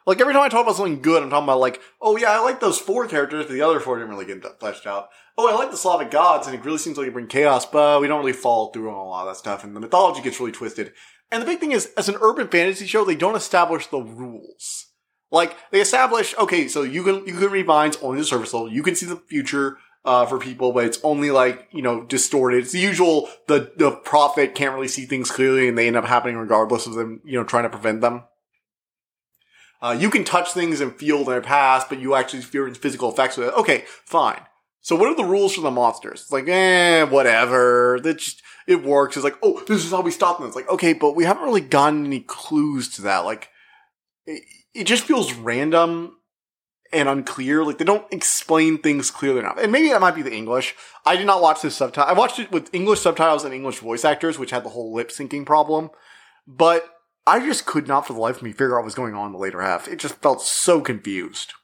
Like 0.07 0.21
every 0.21 0.33
time 0.33 0.43
I 0.43 0.49
talk 0.49 0.63
about 0.63 0.77
something 0.77 1.03
good, 1.03 1.23
I'm 1.23 1.31
talking 1.31 1.45
about 1.45 1.59
like, 1.59 1.81
oh 2.01 2.17
yeah, 2.17 2.31
I 2.31 2.39
like 2.39 2.61
those 2.61 2.79
four 2.79 3.09
characters, 3.09 3.47
but 3.47 3.53
the 3.53 3.63
other 3.63 3.81
four 3.81 3.99
didn't 3.99 4.11
really 4.11 4.25
get 4.25 4.61
fleshed 4.61 4.87
out. 4.87 5.09
Oh, 5.37 5.49
I 5.49 5.55
like 5.55 5.71
the 5.71 5.77
Slavic 5.77 6.11
gods, 6.11 6.47
and 6.47 6.55
it 6.57 6.65
really 6.65 6.79
seems 6.79 6.97
like 6.97 7.07
they 7.07 7.13
bring 7.13 7.27
chaos, 7.27 7.67
but 7.67 8.01
we 8.01 8.07
don't 8.07 8.21
really 8.21 8.33
follow 8.33 8.71
through 8.71 8.89
on 8.89 8.95
a 8.95 9.09
lot 9.09 9.27
of 9.27 9.35
that 9.35 9.39
stuff, 9.39 9.65
and 9.65 9.75
the 9.75 9.81
mythology 9.81 10.23
gets 10.23 10.41
really 10.41 10.53
twisted. 10.53 10.93
And 11.31 11.43
the 11.43 11.47
big 11.47 11.59
thing 11.59 11.73
is, 11.73 11.93
as 11.97 12.09
an 12.09 12.17
urban 12.21 12.49
fantasy 12.49 12.87
show, 12.87 13.05
they 13.05 13.17
don't 13.17 13.35
establish 13.35 13.89
the 13.89 13.99
rules. 13.99 14.87
Like 15.31 15.57
they 15.73 15.81
establish, 15.81 16.37
okay, 16.39 16.69
so 16.69 16.83
you 16.83 17.03
can 17.03 17.27
you 17.27 17.35
can 17.35 17.51
read 17.51 17.67
minds 17.67 17.99
only 18.01 18.21
the 18.21 18.25
surface 18.25 18.55
level. 18.55 18.71
You 18.71 18.85
can 18.85 18.95
see 18.95 19.07
the 19.07 19.17
future 19.17 19.79
uh, 20.07 20.25
for 20.25 20.39
people, 20.39 20.73
but 20.73 20.85
it's 20.85 21.01
only 21.03 21.33
like, 21.33 21.67
you 21.73 21.83
know, 21.83 22.05
distorted. 22.05 22.63
It's 22.63 22.73
the 22.73 22.79
usual, 22.79 23.29
the, 23.49 23.73
the 23.77 23.91
prophet 23.91 24.55
can't 24.55 24.73
really 24.73 24.87
see 24.87 25.05
things 25.05 25.33
clearly 25.33 25.69
and 25.69 25.77
they 25.77 25.89
end 25.89 25.97
up 25.97 26.05
happening 26.05 26.37
regardless 26.37 26.87
of 26.87 26.95
them, 26.95 27.21
you 27.25 27.37
know, 27.37 27.45
trying 27.45 27.65
to 27.65 27.71
prevent 27.71 28.01
them. 28.01 28.23
Uh, 29.83 29.97
you 29.99 30.11
can 30.11 30.25
touch 30.25 30.53
things 30.53 30.81
and 30.81 30.97
feel 30.97 31.25
their 31.25 31.41
past, 31.41 31.89
but 31.89 31.99
you 31.99 32.15
actually 32.15 32.41
experience 32.41 32.79
physical 32.79 33.11
effects 33.11 33.37
with 33.37 33.49
it. 33.49 33.55
Okay, 33.55 33.85
fine. 34.05 34.41
So 34.81 34.97
what 34.97 35.09
are 35.09 35.17
the 35.17 35.25
rules 35.25 35.55
for 35.55 35.61
the 35.61 35.71
monsters? 35.71 36.23
It's 36.23 36.33
like, 36.33 36.49
eh, 36.49 37.03
whatever. 37.03 37.99
That 38.03 38.19
just, 38.19 38.43
it 38.67 38.85
works. 38.85 39.17
It's 39.17 39.25
like, 39.25 39.37
oh, 39.43 39.63
this 39.67 39.85
is 39.85 39.91
how 39.91 40.01
we 40.01 40.11
stop 40.11 40.39
them. 40.39 40.47
It's 40.47 40.57
like, 40.57 40.71
okay, 40.71 40.93
but 40.93 41.17
we 41.17 41.25
haven't 41.25 41.45
really 41.45 41.61
gotten 41.61 42.07
any 42.07 42.21
clues 42.21 42.89
to 42.97 43.03
that. 43.03 43.25
Like, 43.25 43.49
it, 44.27 44.43
it 44.75 44.85
just 44.85 45.05
feels 45.05 45.35
random 45.35 46.17
and 46.93 47.09
unclear. 47.09 47.65
Like 47.65 47.79
they 47.79 47.85
don't 47.85 48.07
explain 48.13 48.79
things 48.79 49.11
clearly 49.11 49.41
enough. 49.41 49.59
And 49.59 49.73
maybe 49.73 49.89
that 49.89 50.01
might 50.01 50.15
be 50.15 50.23
the 50.23 50.35
English. 50.35 50.75
I 51.05 51.17
did 51.17 51.27
not 51.27 51.43
watch 51.43 51.63
this 51.63 51.77
subtitle. 51.77 52.09
I 52.09 52.19
watched 52.19 52.39
it 52.39 52.51
with 52.51 52.75
English 52.75 53.01
subtitles 53.01 53.45
and 53.45 53.55
English 53.55 53.79
voice 53.79 54.05
actors, 54.05 54.39
which 54.39 54.51
had 54.51 54.65
the 54.65 54.71
whole 54.71 54.95
lip 54.95 55.11
syncing 55.11 55.45
problem. 55.45 55.91
But 56.47 56.89
I 57.27 57.41
just 57.41 57.67
could 57.67 57.89
not 57.89 58.07
for 58.07 58.13
the 58.13 58.21
life 58.21 58.37
of 58.37 58.43
me 58.43 58.53
figure 58.53 58.75
out 58.75 58.81
what 58.81 58.85
was 58.85 58.95
going 58.95 59.15
on 59.15 59.27
in 59.27 59.33
the 59.33 59.39
later 59.39 59.61
half. 59.61 59.89
It 59.89 59.99
just 59.99 60.17
felt 60.17 60.43
so 60.43 60.81
confused. 60.81 61.55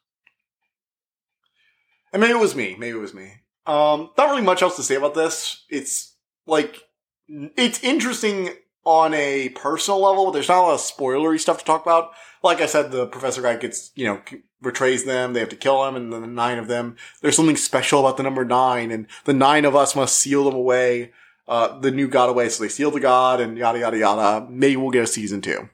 And 2.13 2.21
maybe 2.21 2.33
it 2.33 2.41
was 2.41 2.57
me. 2.57 2.77
Maybe 2.79 2.97
it 2.97 3.01
was 3.01 3.15
me. 3.15 3.33
Um, 3.67 4.11
not 4.19 4.31
really 4.31 4.43
much 4.43 4.63
else 4.63 4.77
to 4.77 4.83
say 4.83 4.97
about 4.97 5.15
this. 5.15 5.65
It's 5.71 6.17
like, 6.47 6.83
it's 7.29 7.83
interesting 7.83 8.51
on 8.85 9.15
a 9.15 9.51
personal 9.51 10.01
level. 10.01 10.31
There's 10.31 10.49
not 10.49 10.59
a 10.59 10.67
lot 10.67 10.75
of 10.75 10.81
spoilery 10.81 11.39
stuff 11.39 11.59
to 11.59 11.65
talk 11.65 11.83
about. 11.83 12.11
Like 12.43 12.61
I 12.61 12.67
said, 12.67 12.91
the 12.91 13.07
professor 13.07 13.41
guy 13.41 13.57
gets, 13.57 13.93
you 13.95 14.05
know, 14.07 14.21
betrays 14.61 15.05
them. 15.05 15.33
They 15.33 15.41
have 15.41 15.49
to 15.51 15.57
kill 15.57 15.87
him, 15.87 15.95
and 15.95 16.13
the 16.13 16.21
nine 16.21 16.59
of 16.59 16.67
them. 16.67 16.97
There's 17.21 17.37
something 17.37 17.57
special 17.57 18.01
about 18.01 18.17
the 18.17 18.25
number 18.25 18.45
nine, 18.45 18.91
and 18.91 19.07
the 19.25 19.33
nine 19.33 19.65
of 19.65 19.77
us 19.77 19.95
must 19.95 20.19
seal 20.19 20.45
them 20.45 20.55
away. 20.55 21.13
Uh, 21.49 21.79
the 21.81 21.91
new 21.91 22.09
god 22.09 22.31
away, 22.31 22.49
so 22.49 22.63
they 22.63 22.69
seal 22.69 22.91
the 22.91 23.01
god, 23.01 23.41
and 23.41 23.59
yada 23.59 23.79
yada 23.79 23.99
yada. 23.99 24.47
Maybe 24.49 24.77
we'll 24.77 24.91
get 24.91 25.05
a 25.05 25.07
season 25.07 25.41
two. 25.41 25.69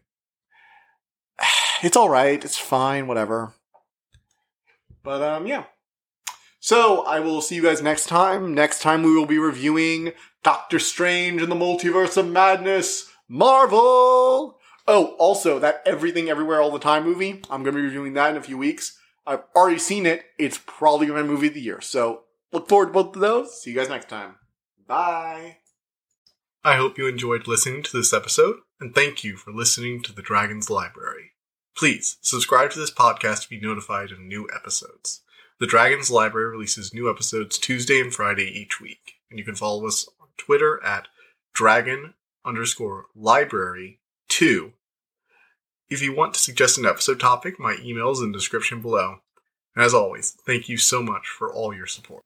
It's 1.81 1.97
all 1.97 2.09
right. 2.09 2.45
It's 2.45 2.59
fine. 2.59 3.07
Whatever. 3.07 3.53
But 5.05 5.23
um, 5.23 5.47
yeah. 5.47 5.65
So 6.59 7.05
I 7.05 7.21
will 7.21 7.41
see 7.41 7.55
you 7.55 7.63
guys 7.63 7.81
next 7.81 8.07
time. 8.07 8.53
Next 8.53 8.83
time 8.83 9.03
we 9.03 9.15
will 9.15 9.27
be 9.27 9.39
reviewing 9.39 10.13
Doctor 10.43 10.79
Strange 10.79 11.41
and 11.41 11.53
the 11.53 11.57
Multiverse 11.57 12.17
of 12.17 12.29
Madness. 12.29 13.09
Marvel. 13.29 14.59
Oh, 14.87 15.17
also 15.19 15.59
that 15.59 15.83
Everything 15.87 16.29
Everywhere 16.29 16.61
All 16.61 16.71
the 16.71 16.79
Time 16.79 17.05
movie. 17.05 17.43
I'm 17.51 17.63
going 17.63 17.75
to 17.75 17.81
be 17.81 17.87
reviewing 17.87 18.15
that 18.15 18.31
in 18.31 18.37
a 18.37 18.43
few 18.43 18.59
weeks. 18.59 18.99
I've 19.27 19.45
already 19.55 19.79
seen 19.79 20.07
it. 20.07 20.25
It's 20.39 20.59
probably 20.67 21.07
my 21.09 21.23
movie 21.23 21.49
of 21.49 21.55
the 21.55 21.61
year. 21.61 21.81
So 21.81 22.23
look 22.53 22.69
forward 22.69 22.87
to 22.87 22.93
both 22.93 23.15
of 23.15 23.21
those. 23.21 23.63
See 23.63 23.71
you 23.71 23.77
guys 23.77 23.91
next 23.91 24.09
time. 24.09 24.37
Bye. 24.89 25.59
I 26.65 26.77
hope 26.77 26.99
you 26.99 27.07
enjoyed 27.07 27.47
listening 27.47 27.85
to 27.85 27.97
this 27.97 28.13
episode, 28.13 28.57
and 28.81 28.93
thank 28.93 29.23
you 29.23 29.37
for 29.37 29.53
listening 29.53 30.03
to 30.03 30.13
the 30.13 30.23
Dragon's 30.23 30.69
Library. 30.69 31.31
Please 31.77 32.19
subscribe 32.21 32.71
to 32.73 32.81
this 32.81 32.91
podcast 32.91 33.43
to 33.43 33.49
be 33.49 33.61
notified 33.61 34.11
of 34.11 34.19
new 34.19 34.49
episodes. 34.53 35.23
The 35.61 35.67
Dragon's 35.67 36.11
Library 36.11 36.51
releases 36.51 36.93
new 36.93 37.09
episodes 37.09 37.59
Tuesday 37.59 38.01
and 38.01 38.13
Friday 38.13 38.49
each 38.49 38.81
week, 38.81 39.13
and 39.31 39.39
you 39.39 39.45
can 39.45 39.55
follow 39.55 39.87
us 39.87 40.09
on 40.21 40.27
Twitter 40.37 40.83
at 40.85 41.07
dragon 41.55 42.15
underscore 42.45 43.07
library 43.15 44.01
two 44.29 44.73
if 45.91 46.03
you 46.03 46.15
want 46.15 46.35
to 46.35 46.41
suggest 46.41 46.79
an 46.79 46.87
episode 46.87 47.19
topic, 47.19 47.59
my 47.59 47.77
email 47.83 48.11
is 48.11 48.21
in 48.21 48.33
the 48.33 48.39
description 48.39 48.83
below. 48.83 49.21
And 49.75 49.85
as 49.85 49.95
always, 49.95 50.37
thank 50.47 50.69
you 50.69 50.77
so 50.77 51.03
much 51.03 51.29
for 51.29 51.53
all 51.53 51.75
your 51.75 51.87
support. 51.87 52.23